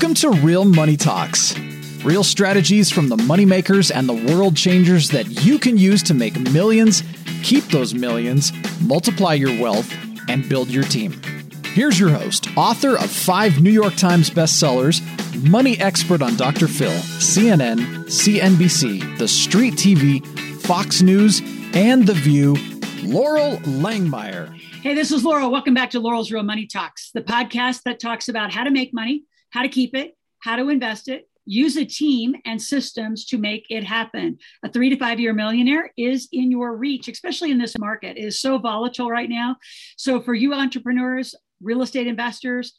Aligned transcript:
Welcome 0.00 0.14
to 0.14 0.30
Real 0.46 0.64
Money 0.64 0.96
Talks. 0.96 1.58
Real 2.04 2.22
strategies 2.22 2.88
from 2.88 3.08
the 3.08 3.16
moneymakers 3.16 3.90
and 3.92 4.08
the 4.08 4.32
world 4.32 4.56
changers 4.56 5.08
that 5.08 5.44
you 5.44 5.58
can 5.58 5.76
use 5.76 6.04
to 6.04 6.14
make 6.14 6.38
millions, 6.52 7.02
keep 7.42 7.64
those 7.64 7.94
millions, 7.94 8.52
multiply 8.80 9.34
your 9.34 9.60
wealth, 9.60 9.92
and 10.28 10.48
build 10.48 10.68
your 10.68 10.84
team. 10.84 11.20
Here's 11.64 11.98
your 11.98 12.10
host, 12.10 12.46
author 12.56 12.96
of 12.96 13.10
five 13.10 13.60
New 13.60 13.72
York 13.72 13.96
Times 13.96 14.30
bestsellers, 14.30 15.02
money 15.50 15.76
expert 15.80 16.22
on 16.22 16.36
Dr. 16.36 16.68
Phil, 16.68 16.92
CNN, 17.18 18.04
CNBC, 18.04 19.18
The 19.18 19.26
Street 19.26 19.74
TV, 19.74 20.24
Fox 20.60 21.02
News, 21.02 21.40
and 21.74 22.06
The 22.06 22.14
View, 22.14 22.54
Loral 23.02 23.58
Langemeier. 23.64 24.56
Hey, 24.80 24.94
this 24.94 25.10
is 25.10 25.24
Loral. 25.24 25.50
Welcome 25.50 25.74
back 25.74 25.90
to 25.90 26.00
Loral's 26.00 26.30
Real 26.30 26.44
Money 26.44 26.68
Talks, 26.68 27.10
the 27.10 27.20
podcast 27.20 27.82
that 27.82 27.98
talks 27.98 28.28
about 28.28 28.52
how 28.52 28.62
to 28.62 28.70
make 28.70 28.94
money, 28.94 29.24
how 29.58 29.62
to 29.62 29.68
keep 29.68 29.92
it, 29.96 30.16
how 30.38 30.54
to 30.54 30.68
invest 30.68 31.08
it, 31.08 31.28
use 31.44 31.76
a 31.76 31.84
team 31.84 32.36
and 32.44 32.62
systems 32.62 33.24
to 33.24 33.38
make 33.38 33.66
it 33.70 33.82
happen. 33.82 34.38
A 34.64 34.68
three 34.68 34.88
to 34.88 34.96
five 34.96 35.18
year 35.18 35.32
millionaire 35.32 35.90
is 35.96 36.28
in 36.30 36.52
your 36.52 36.76
reach, 36.76 37.08
especially 37.08 37.50
in 37.50 37.58
this 37.58 37.76
market. 37.76 38.16
It 38.16 38.24
is 38.24 38.40
so 38.40 38.58
volatile 38.58 39.10
right 39.10 39.28
now. 39.28 39.56
So, 39.96 40.20
for 40.20 40.32
you 40.32 40.54
entrepreneurs, 40.54 41.34
real 41.60 41.82
estate 41.82 42.06
investors, 42.06 42.78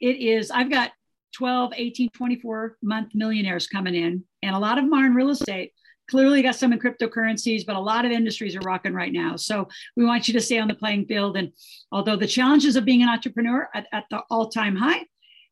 it 0.00 0.16
is, 0.16 0.50
I've 0.50 0.70
got 0.70 0.92
12, 1.34 1.74
18, 1.76 2.08
24 2.14 2.78
month 2.82 3.10
millionaires 3.14 3.66
coming 3.66 3.94
in, 3.94 4.24
and 4.42 4.56
a 4.56 4.58
lot 4.58 4.78
of 4.78 4.84
them 4.84 4.94
are 4.94 5.04
in 5.04 5.14
real 5.14 5.28
estate. 5.28 5.72
Clearly, 6.10 6.40
got 6.40 6.54
some 6.54 6.72
in 6.72 6.78
cryptocurrencies, 6.78 7.66
but 7.66 7.76
a 7.76 7.80
lot 7.80 8.06
of 8.06 8.12
industries 8.12 8.56
are 8.56 8.60
rocking 8.60 8.94
right 8.94 9.12
now. 9.12 9.36
So, 9.36 9.68
we 9.94 10.06
want 10.06 10.26
you 10.26 10.32
to 10.32 10.40
stay 10.40 10.58
on 10.58 10.68
the 10.68 10.74
playing 10.74 11.04
field. 11.04 11.36
And 11.36 11.52
although 11.92 12.16
the 12.16 12.26
challenges 12.26 12.76
of 12.76 12.86
being 12.86 13.02
an 13.02 13.10
entrepreneur 13.10 13.68
at, 13.74 13.88
at 13.92 14.04
the 14.10 14.22
all 14.30 14.48
time 14.48 14.74
high, 14.74 15.04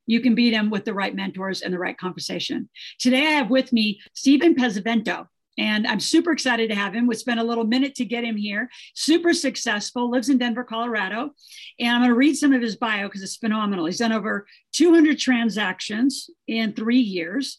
you 0.07 0.21
can 0.21 0.35
beat 0.35 0.51
them 0.51 0.71
with 0.71 0.85
the 0.85 0.95
right 0.95 1.15
mentors 1.15 1.63
and 1.63 1.73
the 1.73 1.79
right 1.79 1.97
conversation. 1.97 2.69
Today, 2.99 3.27
I 3.27 3.31
have 3.31 3.51
with 3.51 3.73
me 3.73 4.01
Stephen 4.15 4.55
Pesavento. 4.55 5.27
And 5.59 5.87
I'm 5.87 6.01
super 6.01 6.33
excited 6.33 6.71
to 6.71 6.75
have 6.75 6.95
him. 6.95 7.07
We 7.07 7.15
spent 7.15 7.39
a 7.39 7.45
little 7.45 7.65
minute 7.65 7.95
to 7.97 8.07
get 8.07 8.25
him 8.25 8.37
here. 8.37 8.71
Super 8.95 9.35
successful, 9.35 10.11
lives 10.11 10.31
in 10.31 10.39
Denver, 10.39 10.65
Colorado. 10.65 11.31
And 11.79 11.91
I'm 11.91 12.01
going 12.01 12.09
to 12.09 12.17
read 12.17 12.37
some 12.37 12.55
of 12.55 12.63
his 12.63 12.77
bio 12.77 13.07
because 13.07 13.23
it's 13.23 13.37
phenomenal. 13.37 13.85
He's 13.85 13.99
done 13.99 14.13
over 14.13 14.47
200 14.73 15.19
transactions 15.19 16.31
in 16.49 16.73
three 16.73 17.01
years. 17.01 17.59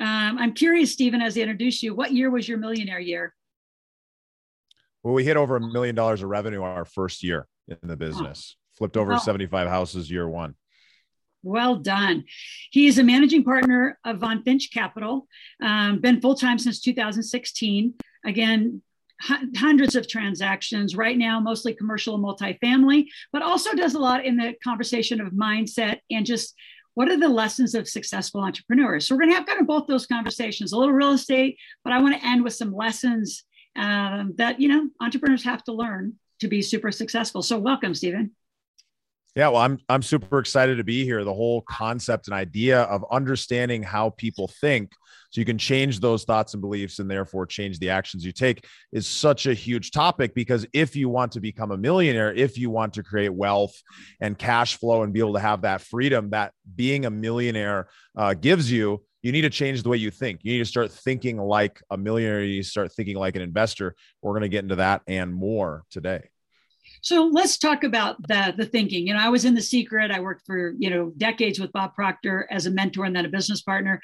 Um, 0.00 0.38
I'm 0.38 0.54
curious, 0.54 0.92
Stephen, 0.92 1.20
as 1.20 1.36
I 1.36 1.42
introduce 1.42 1.82
you, 1.82 1.94
what 1.94 2.12
year 2.12 2.30
was 2.30 2.48
your 2.48 2.58
millionaire 2.58 2.98
year? 2.98 3.34
Well, 5.02 5.14
we 5.14 5.22
hit 5.22 5.36
over 5.36 5.56
a 5.56 5.60
million 5.60 5.94
dollars 5.94 6.22
of 6.22 6.30
revenue 6.30 6.62
our 6.62 6.86
first 6.86 7.22
year 7.22 7.46
in 7.68 7.76
the 7.82 7.96
business. 7.96 8.56
Oh. 8.56 8.60
Flipped 8.78 8.96
over 8.96 9.12
oh. 9.12 9.18
75 9.18 9.68
houses 9.68 10.10
year 10.10 10.28
one. 10.28 10.54
Well 11.44 11.76
done. 11.76 12.24
He 12.70 12.86
is 12.86 12.98
a 12.98 13.04
managing 13.04 13.44
partner 13.44 13.98
of 14.04 14.18
Von 14.18 14.42
Finch 14.42 14.70
Capital, 14.72 15.28
um, 15.62 16.00
been 16.00 16.20
full 16.20 16.34
time 16.34 16.58
since 16.58 16.80
2016. 16.80 17.94
Again, 18.24 18.82
hundreds 19.56 19.94
of 19.94 20.08
transactions 20.08 20.96
right 20.96 21.16
now, 21.16 21.38
mostly 21.38 21.74
commercial 21.74 22.14
and 22.14 22.24
multifamily, 22.24 23.06
but 23.32 23.42
also 23.42 23.74
does 23.74 23.94
a 23.94 23.98
lot 23.98 24.24
in 24.24 24.36
the 24.36 24.54
conversation 24.62 25.20
of 25.20 25.32
mindset 25.32 26.00
and 26.10 26.26
just 26.26 26.54
what 26.94 27.08
are 27.08 27.18
the 27.18 27.28
lessons 27.28 27.74
of 27.74 27.88
successful 27.88 28.40
entrepreneurs. 28.40 29.06
So 29.06 29.14
we're 29.14 29.22
going 29.22 29.32
to 29.32 29.36
have 29.36 29.46
kind 29.46 29.60
of 29.60 29.66
both 29.66 29.86
those 29.86 30.06
conversations, 30.06 30.72
a 30.72 30.78
little 30.78 30.94
real 30.94 31.12
estate, 31.12 31.58
but 31.82 31.92
I 31.92 32.00
want 32.00 32.14
to 32.18 32.26
end 32.26 32.42
with 32.42 32.54
some 32.54 32.74
lessons 32.74 33.44
um, 33.76 34.34
that 34.36 34.60
you 34.60 34.68
know 34.68 34.88
entrepreneurs 35.00 35.44
have 35.44 35.64
to 35.64 35.72
learn 35.72 36.14
to 36.40 36.48
be 36.48 36.62
super 36.62 36.92
successful. 36.92 37.42
So 37.42 37.58
welcome, 37.58 37.94
Stephen. 37.94 38.32
Yeah, 39.34 39.48
well, 39.48 39.62
I'm 39.62 39.78
I'm 39.88 40.02
super 40.02 40.38
excited 40.38 40.76
to 40.76 40.84
be 40.84 41.04
here. 41.04 41.24
The 41.24 41.34
whole 41.34 41.62
concept 41.62 42.28
and 42.28 42.34
idea 42.34 42.82
of 42.82 43.04
understanding 43.10 43.82
how 43.82 44.10
people 44.10 44.48
think 44.60 44.92
so 45.34 45.40
you 45.40 45.44
can 45.44 45.58
change 45.58 45.98
those 45.98 46.22
thoughts 46.22 46.54
and 46.54 46.60
beliefs 46.60 47.00
and 47.00 47.10
therefore 47.10 47.44
change 47.44 47.80
the 47.80 47.90
actions 47.90 48.24
you 48.24 48.30
take 48.30 48.64
is 48.92 49.04
such 49.04 49.46
a 49.46 49.52
huge 49.52 49.90
topic 49.90 50.32
because 50.32 50.64
if 50.72 50.94
you 50.94 51.08
want 51.08 51.32
to 51.32 51.40
become 51.40 51.72
a 51.72 51.76
millionaire, 51.76 52.32
if 52.32 52.56
you 52.56 52.70
want 52.70 52.94
to 52.94 53.02
create 53.02 53.30
wealth 53.30 53.74
and 54.20 54.38
cash 54.38 54.76
flow 54.76 55.02
and 55.02 55.12
be 55.12 55.18
able 55.18 55.32
to 55.32 55.40
have 55.40 55.62
that 55.62 55.80
freedom 55.80 56.30
that 56.30 56.52
being 56.76 57.04
a 57.04 57.10
millionaire 57.10 57.88
uh, 58.16 58.32
gives 58.34 58.70
you, 58.70 59.02
you 59.22 59.32
need 59.32 59.42
to 59.42 59.50
change 59.50 59.82
the 59.82 59.88
way 59.88 59.96
you 59.96 60.12
think. 60.12 60.38
You 60.44 60.52
need 60.52 60.60
to 60.60 60.64
start 60.66 60.92
thinking 60.92 61.38
like 61.38 61.82
a 61.90 61.96
millionaire. 61.96 62.44
You 62.44 62.62
start 62.62 62.92
thinking 62.92 63.16
like 63.16 63.34
an 63.34 63.42
investor. 63.42 63.96
We're 64.22 64.34
going 64.34 64.42
to 64.42 64.48
get 64.48 64.62
into 64.62 64.76
that 64.76 65.02
and 65.08 65.34
more 65.34 65.82
today. 65.90 66.28
So 67.04 67.26
let's 67.26 67.58
talk 67.58 67.84
about 67.84 68.16
the, 68.28 68.54
the 68.56 68.64
thinking. 68.64 69.06
You 69.06 69.12
know, 69.12 69.20
I 69.20 69.28
was 69.28 69.44
in 69.44 69.54
The 69.54 69.60
Secret. 69.60 70.10
I 70.10 70.20
worked 70.20 70.46
for, 70.46 70.72
you 70.78 70.88
know, 70.88 71.12
decades 71.18 71.60
with 71.60 71.70
Bob 71.70 71.94
Proctor 71.94 72.48
as 72.50 72.64
a 72.64 72.70
mentor 72.70 73.04
and 73.04 73.14
then 73.14 73.26
a 73.26 73.28
business 73.28 73.60
partner. 73.60 74.00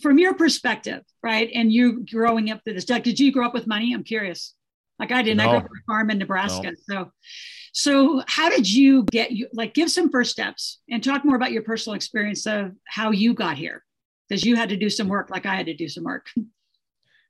From 0.00 0.18
your 0.18 0.32
perspective, 0.32 1.02
right? 1.22 1.50
And 1.54 1.70
you 1.70 2.02
growing 2.10 2.50
up 2.50 2.62
through 2.64 2.74
this, 2.74 2.86
did 2.86 3.20
you 3.20 3.30
grow 3.30 3.46
up 3.46 3.52
with 3.52 3.66
money? 3.66 3.92
I'm 3.92 4.04
curious. 4.04 4.54
Like 4.98 5.12
I 5.12 5.20
didn't. 5.20 5.36
No. 5.36 5.44
I 5.44 5.48
grew 5.48 5.58
up 5.58 5.64
on 5.64 5.76
a 5.76 5.84
farm 5.86 6.10
in 6.10 6.18
Nebraska. 6.18 6.72
No. 6.88 6.94
So 6.94 7.10
so 7.74 8.22
how 8.26 8.48
did 8.48 8.72
you 8.72 9.02
get 9.02 9.32
you 9.32 9.48
like 9.52 9.74
give 9.74 9.90
some 9.90 10.10
first 10.10 10.30
steps 10.30 10.80
and 10.88 11.04
talk 11.04 11.26
more 11.26 11.36
about 11.36 11.52
your 11.52 11.62
personal 11.62 11.94
experience 11.94 12.46
of 12.46 12.72
how 12.86 13.10
you 13.10 13.34
got 13.34 13.58
here? 13.58 13.84
Because 14.28 14.44
you 14.44 14.56
had 14.56 14.70
to 14.70 14.76
do 14.76 14.88
some 14.88 15.08
work 15.08 15.28
like 15.28 15.44
I 15.44 15.56
had 15.56 15.66
to 15.66 15.74
do 15.74 15.88
some 15.88 16.04
work. 16.04 16.28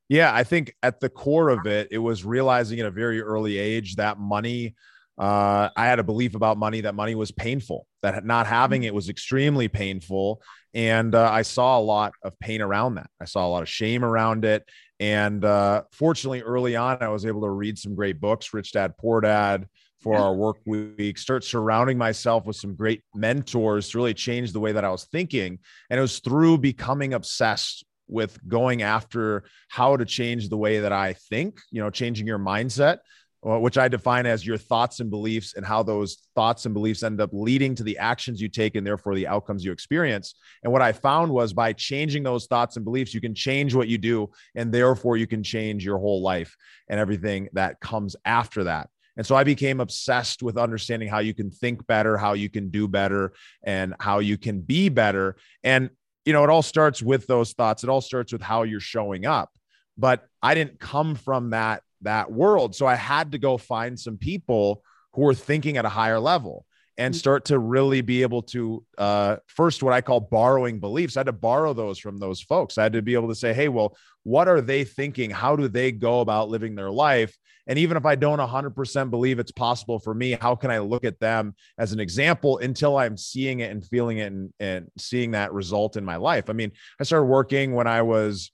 Yeah, 0.09 0.34
I 0.34 0.44
think 0.44 0.75
at 0.82 1.00
the 1.00 1.09
core 1.09 1.48
of 1.48 1.66
it, 1.66 1.88
it 1.91 1.98
was 1.98 2.25
realizing 2.25 2.81
at 2.81 2.87
a 2.87 2.91
very 2.91 3.20
early 3.20 3.59
age 3.59 3.97
that 3.97 4.19
money. 4.19 4.75
Uh, 5.16 5.69
I 5.76 5.87
had 5.87 5.98
a 5.98 6.04
belief 6.04 6.34
about 6.34 6.59
money 6.59 6.82
that 6.82 6.94
money 6.94 7.15
was 7.15 7.31
painful, 7.31 7.87
that 8.03 8.25
not 8.25 8.47
having 8.47 8.82
mm. 8.82 8.87
it 8.87 8.94
was 8.94 9.09
extremely 9.09 9.69
painful. 9.69 10.43
And 10.75 11.14
uh, 11.14 11.31
I 11.31 11.43
saw 11.43 11.78
a 11.78 11.81
lot 11.81 12.12
of 12.22 12.38
pain 12.38 12.60
around 12.60 12.97
that. 12.97 13.09
I 13.20 13.25
saw 13.25 13.47
a 13.47 13.48
lot 13.48 13.62
of 13.62 13.69
shame 13.69 14.04
around 14.04 14.44
it. 14.44 14.69
And 15.00 15.44
uh, 15.44 15.82
fortunately, 15.93 16.43
early 16.43 16.76
on, 16.76 16.98
I 17.00 17.09
was 17.09 17.26
able 17.26 17.43
to 17.43 17.50
read 17.50 17.78
some 17.78 17.94
great 17.94 18.20
books, 18.20 18.53
Rich 18.53 18.72
Dad, 18.72 18.97
Poor 18.98 19.20
Dad, 19.20 19.69
Four-Hour 20.00 20.37
Workweek, 20.37 21.19
start 21.19 21.44
surrounding 21.44 21.97
myself 21.97 22.44
with 22.44 22.56
some 22.56 22.75
great 22.75 23.03
mentors 23.14 23.88
to 23.91 23.98
really 23.98 24.14
change 24.14 24.53
the 24.53 24.60
way 24.60 24.72
that 24.72 24.84
I 24.84 24.91
was 24.91 25.04
thinking. 25.04 25.59
And 25.91 25.98
it 25.98 26.03
was 26.03 26.19
through 26.19 26.59
becoming 26.59 27.14
obsessed 27.14 27.84
with 28.09 28.38
going 28.48 28.82
after 28.82 29.44
how 29.69 29.97
to 29.97 30.04
change 30.04 30.48
the 30.48 30.56
way 30.56 30.81
that 30.81 30.92
I 30.92 31.15
think, 31.15 31.60
you 31.70 31.82
know, 31.82 31.91
changing 31.91 32.26
your 32.26 32.38
mindset, 32.38 32.98
uh, 33.47 33.59
which 33.59 33.76
I 33.76 33.88
define 33.88 34.26
as 34.26 34.47
your 34.47 34.56
thoughts 34.56 35.00
and 35.00 35.10
beliefs 35.10 35.54
and 35.54 35.66
how 35.66 35.82
those 35.82 36.16
thoughts 36.34 36.64
and 36.64 36.75
beliefs 36.75 37.03
end 37.03 37.20
up 37.20 37.31
leading 37.32 37.75
to 37.75 37.82
the 37.82 37.98
actions 37.98 38.41
you 38.41 38.48
take 38.48 38.75
and 38.75 38.87
therefore 38.87 39.14
the 39.14 39.26
outcomes 39.26 39.64
you 39.64 39.72
experience. 39.72 40.34
And 40.62 40.72
what 40.72 40.82
I 40.82 40.93
found 40.93 41.31
was 41.31 41.53
by 41.53 41.72
changing 41.72 42.22
those 42.22 42.47
thoughts 42.47 42.76
and 42.76 42.84
beliefs, 42.84 43.14
you 43.14 43.20
can 43.20 43.34
change 43.34 43.75
what 43.75 43.88
you 43.88 43.98
do 43.98 44.31
and 44.54 44.72
therefore 44.72 45.16
you 45.16 45.26
can 45.26 45.43
change 45.43 45.84
your 45.84 45.98
whole 45.98 46.22
life 46.22 46.56
and 46.88 46.98
everything 46.98 47.48
that 47.53 47.81
comes 47.81 48.16
after 48.25 48.64
that. 48.64 48.88
And 49.16 49.26
so 49.26 49.37
I 49.37 49.44
became 49.44 49.81
obsessed 49.81 50.43
with 50.43 50.56
understanding 50.56 51.09
how 51.09 51.20
you 51.20 51.34
can 51.34 51.50
think 51.50 51.87
better, 51.87 52.16
how 52.16 52.32
you 52.32 52.48
can 52.50 52.70
do 52.70 52.88
better, 52.88 53.32
and 53.62 53.94
how 54.00 54.19
you 54.19 54.37
can 54.37 54.60
be 54.60 54.88
better. 54.88 55.37
And 55.62 55.91
you 56.24 56.32
know, 56.32 56.44
it 56.44 56.50
all 56.50 56.62
starts 56.62 57.02
with 57.02 57.26
those 57.26 57.52
thoughts. 57.52 57.84
It 57.84 57.90
all 57.90 58.00
starts 58.00 58.32
with 58.32 58.42
how 58.42 58.62
you're 58.62 58.80
showing 58.80 59.26
up. 59.26 59.50
But 59.96 60.26
I 60.42 60.54
didn't 60.54 60.80
come 60.80 61.14
from 61.14 61.50
that 61.50 61.82
that 62.02 62.30
world, 62.30 62.74
so 62.74 62.86
I 62.86 62.96
had 62.96 63.32
to 63.32 63.38
go 63.38 63.56
find 63.56 63.98
some 63.98 64.18
people 64.18 64.82
who 65.14 65.22
were 65.22 65.34
thinking 65.34 65.76
at 65.76 65.84
a 65.84 65.90
higher 65.90 66.20
level 66.20 66.66
and 66.99 67.15
mm. 67.15 67.19
start 67.19 67.44
to 67.47 67.59
really 67.59 68.00
be 68.00 68.22
able 68.22 68.43
to 68.43 68.84
uh, 68.99 69.37
first 69.47 69.82
what 69.82 69.93
I 69.93 70.00
call 70.00 70.21
borrowing 70.21 70.81
beliefs. 70.81 71.16
I 71.16 71.21
had 71.21 71.27
to 71.27 71.32
borrow 71.32 71.72
those 71.72 71.99
from 71.99 72.19
those 72.19 72.41
folks. 72.41 72.78
I 72.78 72.84
had 72.84 72.93
to 72.93 73.03
be 73.03 73.15
able 73.15 73.28
to 73.28 73.34
say, 73.34 73.53
hey, 73.53 73.69
well, 73.69 73.97
what 74.22 74.49
are 74.49 74.60
they 74.60 74.84
thinking? 74.84 75.31
How 75.31 75.56
do 75.56 75.69
they 75.69 75.93
go 75.93 76.21
about 76.21 76.49
living 76.49 76.75
their 76.75 76.91
life? 76.91 77.37
And 77.67 77.79
even 77.79 77.96
if 77.96 78.05
I 78.05 78.14
don't 78.14 78.38
100% 78.38 79.11
believe 79.11 79.38
it's 79.38 79.52
possible 79.52 79.99
for 79.99 80.14
me, 80.14 80.32
how 80.32 80.55
can 80.55 80.70
I 80.70 80.79
look 80.79 81.05
at 81.05 81.19
them 81.19 81.55
as 81.79 81.93
an 81.93 82.00
example 82.00 82.58
until 82.58 82.99
I'm 82.99 83.17
seeing 83.17 83.61
it 83.61 83.70
and 83.70 83.85
feeling 83.85 84.19
it 84.19 84.32
and, 84.32 84.52
and 84.61 84.88
seeing 84.99 85.31
that 85.31 85.52
result 85.52 85.97
in 85.97 86.05
my 86.05 86.17
life? 86.17 86.50
I 86.50 86.52
mean, 86.52 86.73
I 87.00 87.05
started 87.05 87.26
working 87.26 87.75
when 87.75 87.87
I 87.87 88.02
was 88.02 88.50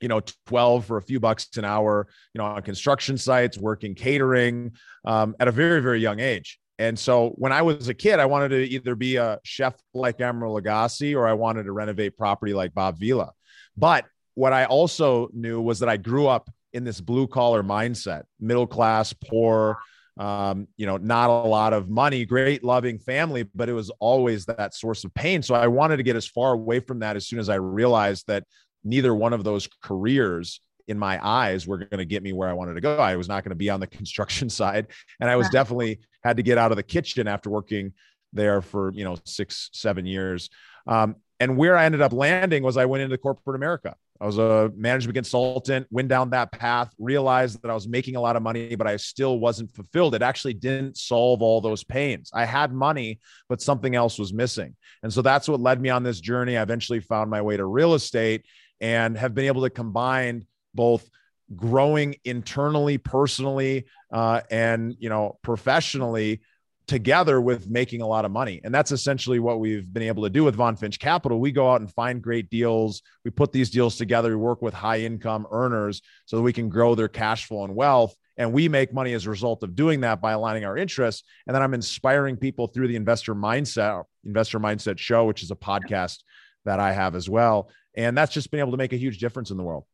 you 0.00 0.08
know 0.08 0.20
12 0.46 0.84
for 0.84 0.96
a 0.96 1.02
few 1.02 1.20
bucks 1.20 1.48
an 1.56 1.64
hour 1.64 2.08
you 2.34 2.40
know 2.40 2.44
on 2.44 2.62
construction 2.62 3.16
sites 3.16 3.56
working 3.56 3.94
catering 3.94 4.72
um, 5.04 5.36
at 5.38 5.46
a 5.46 5.52
very 5.52 5.80
very 5.80 6.00
young 6.00 6.18
age 6.18 6.58
and 6.82 6.98
so 6.98 7.30
when 7.36 7.52
i 7.52 7.62
was 7.62 7.88
a 7.88 7.94
kid 7.94 8.18
i 8.18 8.26
wanted 8.26 8.48
to 8.50 8.62
either 8.68 8.94
be 8.94 9.16
a 9.16 9.38
chef 9.44 9.74
like 9.94 10.18
emeril 10.18 10.60
lagasse 10.60 11.14
or 11.16 11.26
i 11.26 11.32
wanted 11.32 11.64
to 11.64 11.72
renovate 11.72 12.16
property 12.16 12.54
like 12.54 12.74
bob 12.74 12.98
vila 12.98 13.32
but 13.76 14.04
what 14.34 14.52
i 14.52 14.64
also 14.64 15.28
knew 15.32 15.60
was 15.60 15.78
that 15.78 15.88
i 15.88 15.96
grew 15.96 16.26
up 16.26 16.48
in 16.72 16.84
this 16.84 17.00
blue 17.00 17.26
collar 17.26 17.62
mindset, 17.62 18.22
middle 18.40 18.66
class, 18.66 19.12
poor, 19.12 19.78
um, 20.18 20.68
you 20.76 20.86
know, 20.86 20.96
not 20.96 21.30
a 21.30 21.48
lot 21.48 21.72
of 21.72 21.88
money, 21.88 22.24
great 22.24 22.64
loving 22.64 22.98
family, 22.98 23.44
but 23.54 23.68
it 23.68 23.72
was 23.72 23.90
always 24.00 24.44
that 24.46 24.74
source 24.74 25.04
of 25.04 25.14
pain. 25.14 25.42
So 25.42 25.54
I 25.54 25.66
wanted 25.66 25.98
to 25.98 26.02
get 26.02 26.16
as 26.16 26.26
far 26.26 26.52
away 26.52 26.80
from 26.80 27.00
that 27.00 27.16
as 27.16 27.26
soon 27.26 27.38
as 27.38 27.48
I 27.48 27.56
realized 27.56 28.26
that 28.28 28.44
neither 28.84 29.14
one 29.14 29.32
of 29.32 29.44
those 29.44 29.68
careers 29.82 30.60
in 30.88 30.98
my 30.98 31.24
eyes 31.24 31.66
were 31.66 31.78
going 31.78 31.98
to 31.98 32.04
get 32.04 32.22
me 32.22 32.32
where 32.32 32.48
I 32.48 32.52
wanted 32.52 32.74
to 32.74 32.80
go. 32.80 32.96
I 32.96 33.16
was 33.16 33.28
not 33.28 33.44
going 33.44 33.50
to 33.50 33.56
be 33.56 33.70
on 33.70 33.80
the 33.80 33.86
construction 33.98 34.50
side. 34.50 34.88
And 35.20 35.30
I 35.30 35.36
was 35.36 35.48
definitely 35.50 36.00
had 36.22 36.36
to 36.36 36.42
get 36.42 36.58
out 36.58 36.72
of 36.72 36.76
the 36.76 36.82
kitchen 36.82 37.28
after 37.28 37.50
working 37.50 37.92
there 38.32 38.62
for, 38.62 38.92
you 38.92 39.04
know, 39.04 39.16
six, 39.24 39.70
seven 39.72 40.06
years. 40.06 40.50
Um, 40.86 41.16
and 41.40 41.56
where 41.56 41.76
I 41.76 41.84
ended 41.84 42.00
up 42.00 42.12
landing 42.12 42.62
was 42.62 42.76
I 42.76 42.84
went 42.84 43.02
into 43.02 43.18
corporate 43.18 43.56
America. 43.56 43.94
I 44.20 44.26
was 44.26 44.38
a 44.38 44.70
management 44.76 45.16
consultant, 45.16 45.88
went 45.90 46.06
down 46.06 46.30
that 46.30 46.52
path, 46.52 46.94
realized 46.96 47.60
that 47.62 47.70
I 47.72 47.74
was 47.74 47.88
making 47.88 48.14
a 48.14 48.20
lot 48.20 48.36
of 48.36 48.42
money, 48.42 48.76
but 48.76 48.86
I 48.86 48.96
still 48.96 49.40
wasn't 49.40 49.74
fulfilled. 49.74 50.14
It 50.14 50.22
actually 50.22 50.54
didn't 50.54 50.96
solve 50.96 51.42
all 51.42 51.60
those 51.60 51.82
pains. 51.82 52.30
I 52.32 52.44
had 52.44 52.72
money, 52.72 53.18
but 53.48 53.60
something 53.60 53.96
else 53.96 54.20
was 54.20 54.32
missing. 54.32 54.76
And 55.02 55.12
so 55.12 55.22
that's 55.22 55.48
what 55.48 55.60
led 55.60 55.80
me 55.80 55.90
on 55.90 56.04
this 56.04 56.20
journey. 56.20 56.56
I 56.56 56.62
eventually 56.62 57.00
found 57.00 57.30
my 57.30 57.42
way 57.42 57.56
to 57.56 57.64
real 57.64 57.94
estate 57.94 58.46
and 58.80 59.18
have 59.18 59.34
been 59.34 59.46
able 59.46 59.62
to 59.62 59.70
combine 59.70 60.46
both 60.72 61.10
growing 61.56 62.16
internally, 62.24 62.98
personally, 62.98 63.86
uh, 64.12 64.40
and 64.50 64.94
you 64.98 65.08
know, 65.08 65.38
professionally 65.42 66.40
together 66.86 67.40
with 67.40 67.70
making 67.70 68.02
a 68.02 68.06
lot 68.06 68.24
of 68.24 68.30
money. 68.30 68.60
And 68.64 68.74
that's 68.74 68.92
essentially 68.92 69.38
what 69.38 69.60
we've 69.60 69.92
been 69.92 70.02
able 70.02 70.24
to 70.24 70.30
do 70.30 70.44
with 70.44 70.56
Von 70.56 70.76
Finch 70.76 70.98
Capital. 70.98 71.38
We 71.38 71.52
go 71.52 71.70
out 71.70 71.80
and 71.80 71.90
find 71.90 72.20
great 72.20 72.50
deals. 72.50 73.02
We 73.24 73.30
put 73.30 73.52
these 73.52 73.70
deals 73.70 73.96
together. 73.96 74.30
We 74.30 74.36
work 74.36 74.62
with 74.62 74.74
high 74.74 75.00
income 75.00 75.46
earners 75.50 76.02
so 76.26 76.36
that 76.36 76.42
we 76.42 76.52
can 76.52 76.68
grow 76.68 76.94
their 76.94 77.08
cash 77.08 77.46
flow 77.46 77.64
and 77.64 77.74
wealth. 77.74 78.14
And 78.36 78.52
we 78.52 78.68
make 78.68 78.92
money 78.92 79.12
as 79.12 79.26
a 79.26 79.30
result 79.30 79.62
of 79.62 79.76
doing 79.76 80.00
that 80.00 80.20
by 80.20 80.32
aligning 80.32 80.64
our 80.64 80.76
interests. 80.76 81.22
And 81.46 81.54
then 81.54 81.62
I'm 81.62 81.74
inspiring 81.74 82.36
people 82.36 82.66
through 82.66 82.88
the 82.88 82.96
investor 82.96 83.34
mindset, 83.34 84.04
investor 84.24 84.58
mindset 84.58 84.98
show, 84.98 85.24
which 85.24 85.42
is 85.42 85.50
a 85.50 85.56
podcast 85.56 86.18
that 86.64 86.80
I 86.80 86.92
have 86.92 87.14
as 87.14 87.28
well. 87.28 87.70
And 87.94 88.16
that's 88.16 88.32
just 88.32 88.50
been 88.50 88.60
able 88.60 88.70
to 88.72 88.76
make 88.76 88.92
a 88.92 88.98
huge 88.98 89.18
difference 89.18 89.50
in 89.50 89.56
the 89.56 89.62
world. 89.62 89.84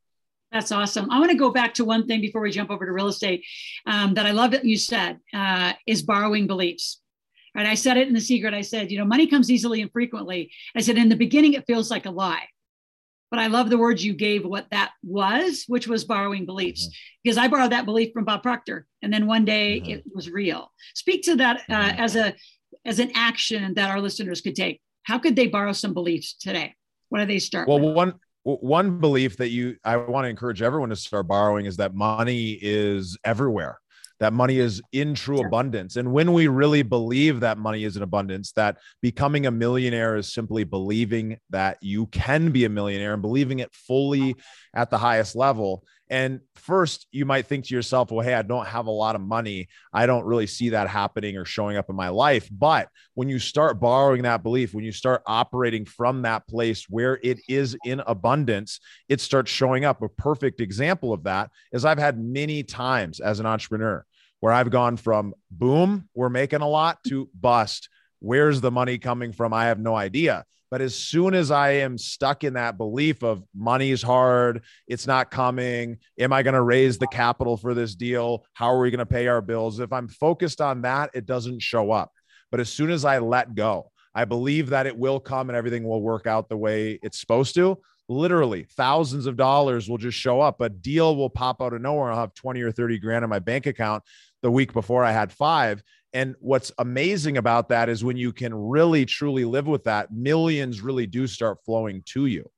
That's 0.53 0.73
awesome. 0.73 1.11
I 1.11 1.19
want 1.19 1.31
to 1.31 1.37
go 1.37 1.51
back 1.51 1.75
to 1.75 1.85
one 1.85 2.07
thing 2.07 2.21
before 2.21 2.41
we 2.41 2.51
jump 2.51 2.71
over 2.71 2.87
to 2.87 2.93
real 2.93 3.09
estate 3.09 3.45
um, 3.87 4.15
that 4.15 4.27
I 4.27 4.31
love 4.31 4.53
that 4.53 4.65
you 4.65 4.79
said 4.79 5.19
uh, 5.35 5.75
is 5.87 6.03
borrowing 6.03 6.47
beliefs. 6.47 7.01
Right. 7.55 7.67
I 7.67 7.75
said 7.75 7.97
it 7.97 8.09
in 8.09 8.15
the 8.15 8.21
secret. 8.21 8.55
I 8.55 8.61
said, 8.61 8.91
you 8.91 8.99
know, 8.99 9.05
money 9.05 9.27
comes 9.27 9.51
easily 9.51 9.83
and 9.83 9.91
frequently. 9.91 10.53
I 10.77 10.81
said, 10.81 10.97
in 10.97 11.09
the 11.09 11.17
beginning, 11.17 11.55
it 11.55 11.67
feels 11.67 11.91
like 11.91 12.07
a 12.07 12.11
lie. 12.11 12.47
But 13.31 13.41
I 13.41 13.49
love 13.49 13.69
the 13.69 13.79
words 13.79 14.05
you 14.05 14.15
gave 14.15 14.45
what 14.45 14.69
that 14.71 14.93
was, 15.03 15.65
which 15.67 15.87
was 15.87 16.05
borrowing 16.05 16.47
beliefs, 16.47 16.87
mm-hmm. 16.87 17.21
because 17.23 17.37
I 17.37 17.49
borrowed 17.49 17.73
that 17.73 17.85
belief 17.85 18.13
from 18.15 18.25
Bob 18.25 18.43
Proctor, 18.43 18.87
and 19.03 19.13
then 19.13 19.27
one 19.27 19.45
day 19.45 19.81
mm-hmm. 19.81 19.91
it 19.91 20.05
was 20.15 20.31
real. 20.31 20.73
Speak 20.95 21.25
to 21.25 21.37
that 21.37 21.63
uh, 21.69 21.75
mm-hmm. 21.75 22.01
as 22.01 22.17
a 22.17 22.35
as 22.87 22.99
an 23.01 23.11
action 23.15 23.75
that 23.75 23.91
our 23.91 24.01
listeners 24.01 24.41
could 24.41 24.57
take. 24.57 24.81
How 25.03 25.19
could 25.19 25.37
they 25.37 25.47
borrow 25.47 25.73
some 25.73 25.93
beliefs 25.93 26.35
today? 26.35 26.75
What 27.11 27.19
do 27.19 27.27
they 27.27 27.39
start? 27.39 27.69
Well, 27.69 27.81
with? 27.81 27.95
one 27.95 28.15
one 28.57 28.99
belief 28.99 29.37
that 29.39 29.51
you 29.51 29.77
I 29.85 29.97
want 29.97 30.25
to 30.25 30.29
encourage 30.29 30.63
everyone 30.63 30.89
to 30.91 30.97
start 30.97 31.29
borrowing 31.29 31.67
is 31.67 31.77
that 31.77 31.95
money 31.95 32.59
is 32.61 33.19
everywhere. 33.25 33.79
That 34.21 34.33
money 34.33 34.59
is 34.59 34.83
in 34.91 35.15
true 35.15 35.41
abundance. 35.47 35.95
And 35.95 36.13
when 36.13 36.33
we 36.33 36.49
really 36.49 36.83
believe 36.83 37.39
that 37.41 37.57
money 37.57 37.85
is 37.85 37.97
in 37.97 38.03
abundance, 38.03 38.51
that 38.53 38.79
becoming 39.01 39.47
a 39.47 39.51
millionaire 39.53 40.17
is 40.17 40.35
simply 40.35 40.65
believing 40.65 41.39
that 41.51 41.79
you 41.83 42.07
can 42.07 42.51
be 42.51 42.65
a 42.65 42.69
millionaire 42.69 43.13
and 43.13 43.23
believing 43.23 43.61
it 43.61 43.73
fully 43.73 44.35
at 44.75 44.91
the 44.91 44.99
highest 44.99 45.37
level. 45.37 45.85
And 46.11 46.41
first, 46.55 47.07
you 47.13 47.25
might 47.25 47.47
think 47.47 47.67
to 47.67 47.75
yourself, 47.75 48.11
well, 48.11 48.25
hey, 48.25 48.35
I 48.35 48.43
don't 48.43 48.67
have 48.67 48.87
a 48.87 48.91
lot 48.91 49.15
of 49.15 49.21
money. 49.21 49.69
I 49.93 50.07
don't 50.07 50.25
really 50.25 50.47
see 50.47 50.71
that 50.71 50.89
happening 50.89 51.37
or 51.37 51.45
showing 51.45 51.77
up 51.77 51.91
in 51.91 51.97
my 51.97 52.09
life. 52.09 52.49
But 52.51 52.89
when 53.15 53.29
you 53.29 53.39
start 53.39 53.81
borrowing 53.81 54.23
that 54.23 54.43
belief, 54.43 54.75
when 54.75 54.85
you 54.85 54.93
start 54.93 55.23
operating 55.27 55.85
from 55.85 56.23
that 56.23 56.47
place 56.49 56.87
where 56.89 57.19
it 57.23 57.41
is 57.49 57.77
in 57.85 58.01
abundance, 58.07 58.81
it 59.09 59.21
starts 59.21 59.51
showing 59.51 59.85
up. 59.85 60.03
A 60.03 60.09
perfect 60.09 60.61
example 60.61 61.13
of 61.13 61.25
that 61.25 61.51
is 61.73 61.85
I've 61.85 61.99
had 61.99 62.19
many 62.19 62.63
times 62.63 63.21
as 63.21 63.41
an 63.41 63.47
entrepreneur 63.47 64.05
where 64.41 64.53
I've 64.53 64.71
gone 64.71 64.97
from 64.97 65.35
boom, 65.51 66.09
we're 66.15 66.29
making 66.29 66.61
a 66.61 66.69
lot 66.69 66.99
to 67.09 67.29
bust. 67.39 67.89
Where's 68.21 68.61
the 68.61 68.71
money 68.71 68.99
coming 68.99 69.33
from? 69.33 69.53
I 69.53 69.67
have 69.67 69.79
no 69.79 69.95
idea. 69.95 70.45
But 70.71 70.81
as 70.83 70.95
soon 70.95 71.35
as 71.35 71.51
I 71.51 71.71
am 71.71 71.97
stuck 71.97 72.45
in 72.45 72.55
that 72.55 72.77
belief 72.77 73.23
of 73.23 73.43
money's 73.55 74.03
hard, 74.03 74.65
it's 74.87 75.07
not 75.07 75.31
coming, 75.31 75.99
am 76.19 76.33
I 76.33 76.43
going 76.43 76.55
to 76.55 76.63
raise 76.63 76.99
the 76.99 77.07
capital 77.07 77.57
for 77.57 77.75
this 77.75 77.95
deal? 77.95 78.45
How 78.53 78.73
are 78.73 78.81
we 78.81 78.91
going 78.91 78.99
to 78.99 79.07
pay 79.07 79.29
our 79.29 79.41
bills? 79.41 79.81
If 79.81 79.93
I'm 79.93 80.09
focused 80.09 80.61
on 80.61 80.83
that, 80.83 81.11
it 81.15 81.27
doesn't 81.27 81.63
show 81.63 81.91
up. 81.91 82.13
But 82.51 82.61
as 82.61 82.69
soon 82.69 82.91
as 82.91 83.05
I 83.05 83.19
let 83.19 83.55
go, 83.55 83.91
I 84.15 84.25
believe 84.25 84.71
that 84.71 84.87
it 84.87 84.99
will 84.99 85.21
come 85.21 85.49
and 85.49 85.57
everything 85.57 85.85
will 85.85 86.03
work 86.03 86.27
out 86.27 86.49
the 86.49 86.57
way 86.57 86.99
it's 87.03 87.21
supposed 87.21 87.55
to. 87.55 87.79
Literally, 88.11 88.67
thousands 88.77 89.27
of 89.27 89.37
dollars 89.37 89.89
will 89.89 89.99
just 89.99 90.19
show 90.19 90.41
up. 90.41 90.61
A 90.63 90.69
deal 90.71 91.15
will 91.15 91.29
pop 91.29 91.61
out 91.61 91.75
of 91.75 91.83
nowhere. 91.83 92.11
I'll 92.11 92.21
have 92.21 92.35
20 92.35 92.63
or 92.63 92.73
30 92.73 92.99
grand 92.99 93.23
in 93.23 93.29
my 93.29 93.39
bank 93.39 93.67
account 93.67 94.03
the 94.43 94.51
week 94.51 94.73
before 94.73 95.05
I 95.05 95.13
had 95.13 95.31
five. 95.31 95.83
And 96.13 96.35
what's 96.41 96.73
amazing 96.79 97.37
about 97.37 97.69
that 97.69 97.89
is 97.89 98.03
when 98.03 98.17
you 98.17 98.33
can 98.33 98.55
really 98.55 99.05
truly 99.05 99.45
live 99.45 99.67
with 99.67 99.85
that, 99.85 100.13
millions 100.13 100.81
really 100.81 101.07
do 101.07 101.27
start 101.27 101.59
flowing 101.65 102.03
to 102.07 102.27
you. 102.27 102.51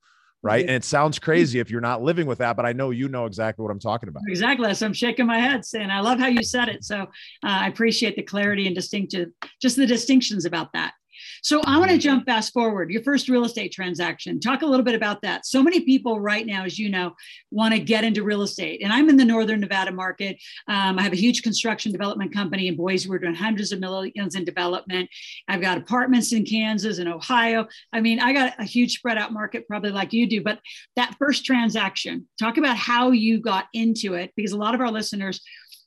Right. 0.42 0.64
And 0.64 0.70
it 0.70 0.84
sounds 0.84 1.18
crazy 1.18 1.58
if 1.58 1.70
you're 1.70 1.82
not 1.82 2.02
living 2.02 2.26
with 2.26 2.38
that, 2.38 2.56
but 2.56 2.64
I 2.64 2.72
know 2.72 2.90
you 2.90 3.08
know 3.08 3.26
exactly 3.26 3.62
what 3.62 3.70
I'm 3.70 3.78
talking 3.78 4.08
about. 4.08 4.22
Exactly. 4.26 4.72
So 4.72 4.86
I'm 4.86 4.94
shaking 4.94 5.26
my 5.26 5.38
head 5.38 5.66
saying, 5.66 5.90
I 5.90 6.00
love 6.00 6.18
how 6.18 6.28
you 6.28 6.42
said 6.42 6.68
it. 6.68 6.82
So 6.82 7.02
uh, 7.02 7.06
I 7.42 7.68
appreciate 7.68 8.16
the 8.16 8.22
clarity 8.22 8.66
and 8.66 8.74
distinctive, 8.74 9.28
just 9.60 9.76
the 9.76 9.86
distinctions 9.86 10.46
about 10.46 10.72
that. 10.72 10.94
So 11.42 11.62
I 11.64 11.78
want 11.78 11.90
to 11.90 11.98
jump 11.98 12.26
fast 12.26 12.52
forward. 12.52 12.90
Your 12.90 13.02
first 13.02 13.28
real 13.28 13.44
estate 13.44 13.72
transaction. 13.72 14.40
Talk 14.40 14.62
a 14.62 14.66
little 14.66 14.84
bit 14.84 14.94
about 14.94 15.22
that. 15.22 15.46
So 15.46 15.62
many 15.62 15.80
people 15.80 16.20
right 16.20 16.46
now, 16.46 16.64
as 16.64 16.78
you 16.78 16.88
know, 16.88 17.14
want 17.50 17.74
to 17.74 17.80
get 17.80 18.04
into 18.04 18.22
real 18.22 18.42
estate. 18.42 18.80
And 18.82 18.92
I'm 18.92 19.08
in 19.08 19.16
the 19.16 19.24
Northern 19.24 19.60
Nevada 19.60 19.92
market. 19.92 20.36
Um, 20.68 20.98
I 20.98 21.02
have 21.02 21.12
a 21.12 21.16
huge 21.16 21.42
construction 21.42 21.92
development 21.92 22.32
company 22.32 22.68
in 22.68 22.76
Boise. 22.76 23.08
We're 23.08 23.18
doing 23.18 23.34
hundreds 23.34 23.72
of 23.72 23.80
millions 23.80 24.34
in 24.34 24.44
development. 24.44 25.08
I've 25.48 25.60
got 25.60 25.78
apartments 25.78 26.32
in 26.32 26.44
Kansas 26.44 26.98
and 26.98 27.08
Ohio. 27.08 27.66
I 27.92 28.00
mean, 28.00 28.20
I 28.20 28.32
got 28.32 28.54
a 28.58 28.64
huge 28.64 28.94
spread 28.96 29.18
out 29.18 29.32
market, 29.32 29.66
probably 29.68 29.90
like 29.90 30.12
you 30.12 30.26
do. 30.26 30.42
But 30.42 30.60
that 30.96 31.16
first 31.18 31.44
transaction, 31.44 32.28
talk 32.38 32.58
about 32.58 32.76
how 32.76 33.10
you 33.10 33.40
got 33.40 33.66
into 33.72 34.14
it, 34.14 34.32
because 34.36 34.52
a 34.52 34.58
lot 34.58 34.74
of 34.74 34.80
our 34.80 34.90
listeners, 34.90 35.40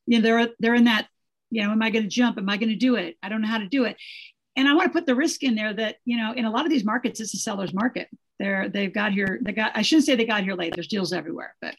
you 0.06 0.18
know, 0.18 0.24
they're 0.24 0.50
they're 0.60 0.76
in 0.76 0.86
that 0.86 1.08
you 1.50 1.62
know, 1.62 1.72
am 1.72 1.84
I 1.84 1.92
going 1.92 2.04
to 2.04 2.10
jump? 2.10 2.40
Am 2.40 2.50
I 2.50 2.58
going 2.58 2.70
to 2.70 2.76
do 2.76 2.96
it? 2.96 3.16
I 3.22 3.30
don't 3.30 3.42
know 3.42 3.48
how 3.48 3.60
to 3.60 3.68
do 3.68 3.84
it 3.84 3.96
and 4.56 4.68
I 4.68 4.74
want 4.74 4.92
to 4.92 4.94
put 4.98 5.06
the 5.06 5.16
risk 5.16 5.44
in 5.44 5.56
there 5.56 5.74
that 5.74 5.98
you 6.06 6.18
know 6.18 6.34
in 6.34 6.46
a 6.46 6.52
lot 6.52 6.66
of 6.66 6.72
these 6.72 6.86
markets 6.86 7.20
it's 7.20 7.34
a 7.34 7.38
seller's 7.38 7.74
market. 7.74 8.10
They're 8.40 8.70
they've 8.70 8.94
got 8.94 9.14
here 9.14 9.40
they 9.42 9.52
got 9.52 9.72
I 9.76 9.82
shouldn't 9.82 10.06
say 10.06 10.16
they 10.16 10.26
got 10.26 10.44
here 10.44 10.56
late. 10.56 10.74
There's 10.76 10.88
deals 10.88 11.14
everywhere, 11.14 11.56
but 11.62 11.76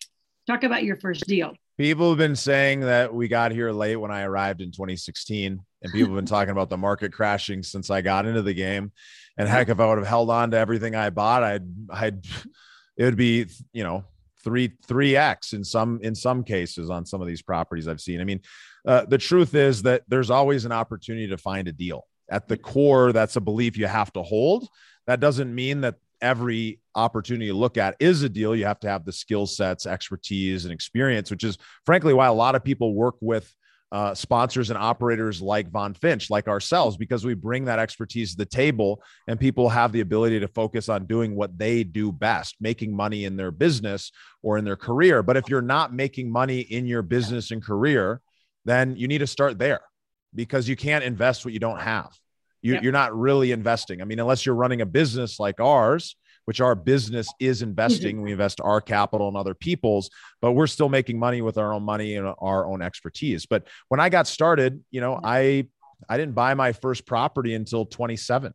talk 0.46 0.64
about 0.64 0.84
your 0.84 0.96
first 0.96 1.26
deal. 1.26 1.54
People 1.76 2.10
have 2.10 2.18
been 2.18 2.36
saying 2.36 2.80
that 2.80 3.12
we 3.12 3.26
got 3.26 3.50
here 3.50 3.72
late 3.72 3.96
when 3.96 4.12
I 4.12 4.22
arrived 4.22 4.60
in 4.60 4.70
2016, 4.70 5.60
and 5.82 5.92
people 5.92 6.14
have 6.14 6.16
been 6.16 6.26
talking 6.26 6.52
about 6.52 6.70
the 6.70 6.76
market 6.76 7.12
crashing 7.12 7.64
since 7.64 7.90
I 7.90 8.00
got 8.00 8.26
into 8.26 8.42
the 8.42 8.54
game. 8.54 8.92
And 9.36 9.48
heck, 9.48 9.68
if 9.68 9.80
I 9.80 9.86
would 9.86 9.98
have 9.98 10.06
held 10.06 10.30
on 10.30 10.52
to 10.52 10.56
everything 10.56 10.94
I 10.94 11.10
bought, 11.10 11.42
I'd 11.42 11.66
I'd 11.90 12.24
it 12.96 13.04
would 13.04 13.16
be 13.16 13.46
you 13.72 13.82
know 13.82 14.04
three 14.42 14.72
three 14.86 15.16
x 15.16 15.52
in 15.52 15.64
some 15.64 15.98
in 16.02 16.14
some 16.14 16.44
cases 16.44 16.90
on 16.90 17.06
some 17.06 17.20
of 17.20 17.26
these 17.26 17.42
properties 17.42 17.88
I've 17.88 18.00
seen. 18.00 18.20
I 18.20 18.24
mean, 18.24 18.40
uh, 18.86 19.06
the 19.06 19.18
truth 19.18 19.54
is 19.54 19.82
that 19.82 20.02
there's 20.06 20.30
always 20.30 20.64
an 20.64 20.72
opportunity 20.72 21.28
to 21.28 21.38
find 21.38 21.66
a 21.66 21.72
deal 21.72 22.06
at 22.28 22.48
the 22.48 22.56
core, 22.56 23.12
that's 23.12 23.36
a 23.36 23.40
belief 23.40 23.76
you 23.76 23.86
have 23.86 24.12
to 24.14 24.22
hold. 24.22 24.68
That 25.06 25.20
doesn't 25.20 25.54
mean 25.54 25.82
that 25.82 25.96
every 26.20 26.80
opportunity 26.94 27.46
you 27.46 27.54
look 27.54 27.76
at 27.76 27.96
is 28.00 28.22
a 28.22 28.28
deal. 28.28 28.56
You 28.56 28.64
have 28.64 28.80
to 28.80 28.88
have 28.88 29.04
the 29.04 29.12
skill 29.12 29.46
sets, 29.46 29.86
expertise, 29.86 30.64
and 30.64 30.72
experience, 30.72 31.30
which 31.30 31.44
is 31.44 31.58
frankly 31.84 32.14
why 32.14 32.26
a 32.26 32.32
lot 32.32 32.54
of 32.54 32.64
people 32.64 32.94
work 32.94 33.16
with 33.20 33.52
uh, 33.92 34.14
sponsors 34.14 34.70
and 34.70 34.78
operators 34.78 35.40
like 35.40 35.70
Von 35.70 35.94
Finch, 35.94 36.28
like 36.30 36.48
ourselves, 36.48 36.96
because 36.96 37.24
we 37.24 37.34
bring 37.34 37.66
that 37.66 37.78
expertise 37.78 38.32
to 38.32 38.38
the 38.38 38.46
table 38.46 39.00
and 39.28 39.38
people 39.38 39.68
have 39.68 39.92
the 39.92 40.00
ability 40.00 40.40
to 40.40 40.48
focus 40.48 40.88
on 40.88 41.06
doing 41.06 41.36
what 41.36 41.56
they 41.56 41.84
do 41.84 42.10
best, 42.10 42.56
making 42.60 42.96
money 42.96 43.24
in 43.24 43.36
their 43.36 43.52
business 43.52 44.10
or 44.42 44.58
in 44.58 44.64
their 44.64 44.76
career. 44.76 45.22
But 45.22 45.36
if 45.36 45.48
you're 45.48 45.62
not 45.62 45.94
making 45.94 46.32
money 46.32 46.60
in 46.60 46.86
your 46.86 47.02
business 47.02 47.52
and 47.52 47.62
career, 47.62 48.20
then 48.64 48.96
you 48.96 49.06
need 49.06 49.18
to 49.18 49.28
start 49.28 49.58
there 49.58 49.82
because 50.34 50.68
you 50.68 50.76
can't 50.76 51.04
invest 51.04 51.44
what 51.44 51.54
you 51.54 51.60
don't 51.60 51.80
have. 51.80 52.10
You, 52.62 52.78
are 52.88 52.92
not 52.92 53.14
really 53.14 53.52
investing. 53.52 54.00
I 54.00 54.06
mean, 54.06 54.18
unless 54.18 54.46
you're 54.46 54.54
running 54.54 54.80
a 54.80 54.86
business 54.86 55.38
like 55.38 55.60
ours, 55.60 56.16
which 56.46 56.62
our 56.62 56.74
business 56.74 57.28
is 57.38 57.58
mm-hmm. 57.58 57.70
investing, 57.70 58.22
we 58.22 58.32
invest 58.32 58.60
our 58.62 58.80
capital 58.80 59.28
and 59.28 59.36
other 59.36 59.54
people's, 59.54 60.10
but 60.40 60.52
we're 60.52 60.66
still 60.66 60.88
making 60.88 61.18
money 61.18 61.42
with 61.42 61.58
our 61.58 61.72
own 61.72 61.82
money 61.82 62.16
and 62.16 62.32
our 62.38 62.66
own 62.66 62.80
expertise. 62.80 63.44
But 63.44 63.66
when 63.88 64.00
I 64.00 64.08
got 64.08 64.26
started, 64.26 64.82
you 64.90 65.00
know, 65.00 65.16
mm-hmm. 65.16 65.26
I 65.26 65.66
I 66.08 66.16
didn't 66.16 66.34
buy 66.34 66.54
my 66.54 66.72
first 66.72 67.06
property 67.06 67.54
until 67.54 67.86
27, 67.86 68.52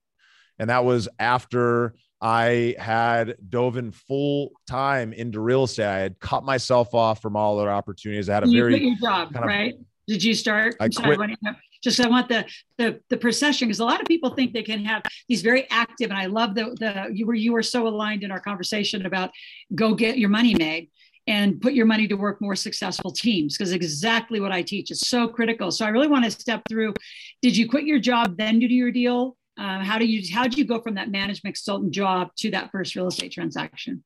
and 0.59 0.69
that 0.69 0.85
was 0.85 1.07
after 1.19 1.93
I 2.21 2.75
had 2.77 3.35
dove 3.47 3.77
in 3.77 3.91
full 3.91 4.51
time 4.67 5.13
into 5.13 5.39
real 5.39 5.63
estate. 5.63 5.85
I 5.85 5.99
had 5.99 6.19
cut 6.19 6.43
myself 6.43 6.93
off 6.93 7.21
from 7.21 7.35
all 7.35 7.59
other 7.59 7.71
opportunities. 7.71 8.29
I 8.29 8.35
had 8.35 8.43
a 8.43 8.49
you 8.49 8.61
very 8.61 8.95
job, 9.01 9.33
kind 9.33 9.45
of, 9.45 9.47
right? 9.47 9.75
Did 10.09 10.23
you 10.23 10.33
start? 10.33 10.75
I 10.79 10.89
quit. 10.89 11.19
Sorry, 11.19 11.37
just 11.83 11.99
I 11.99 12.07
want 12.07 12.29
the 12.29 12.43
the 12.79 12.99
the 13.09 13.17
procession 13.17 13.67
because 13.67 13.79
a 13.79 13.85
lot 13.85 14.01
of 14.01 14.07
people 14.07 14.31
think 14.31 14.53
they 14.53 14.63
can 14.63 14.83
have 14.83 15.03
these 15.27 15.43
very 15.43 15.69
active, 15.69 16.09
and 16.09 16.17
I 16.17 16.25
love 16.25 16.55
the 16.55 16.75
the 16.79 17.09
you 17.13 17.27
were 17.27 17.35
you 17.35 17.53
were 17.53 17.61
so 17.61 17.87
aligned 17.87 18.23
in 18.23 18.31
our 18.31 18.39
conversation 18.39 19.05
about 19.05 19.29
go 19.75 19.93
get 19.93 20.17
your 20.17 20.29
money 20.29 20.55
made 20.55 20.89
and 21.27 21.61
put 21.61 21.73
your 21.73 21.85
money 21.85 22.07
to 22.07 22.15
work 22.15 22.41
more 22.41 22.55
successful 22.55 23.11
teams 23.11 23.55
because 23.55 23.71
exactly 23.71 24.39
what 24.39 24.51
I 24.51 24.63
teach 24.63 24.89
is 24.89 25.01
so 25.01 25.27
critical. 25.27 25.69
So 25.69 25.85
I 25.85 25.89
really 25.89 26.07
want 26.07 26.25
to 26.25 26.31
step 26.31 26.63
through. 26.67 26.95
Did 27.43 27.55
you 27.55 27.69
quit 27.69 27.83
your 27.83 27.99
job 27.99 28.35
then 28.35 28.57
do 28.57 28.65
your 28.65 28.91
deal? 28.91 29.37
Um, 29.57 29.81
how 29.81 29.99
do 29.99 30.07
you 30.07 30.23
how 30.33 30.41
did 30.41 30.57
you 30.57 30.65
go 30.65 30.81
from 30.81 30.95
that 30.95 31.11
management 31.11 31.55
consultant 31.55 31.91
job 31.91 32.29
to 32.37 32.49
that 32.49 32.71
first 32.71 32.95
real 32.95 33.07
estate 33.07 33.31
transaction? 33.31 34.03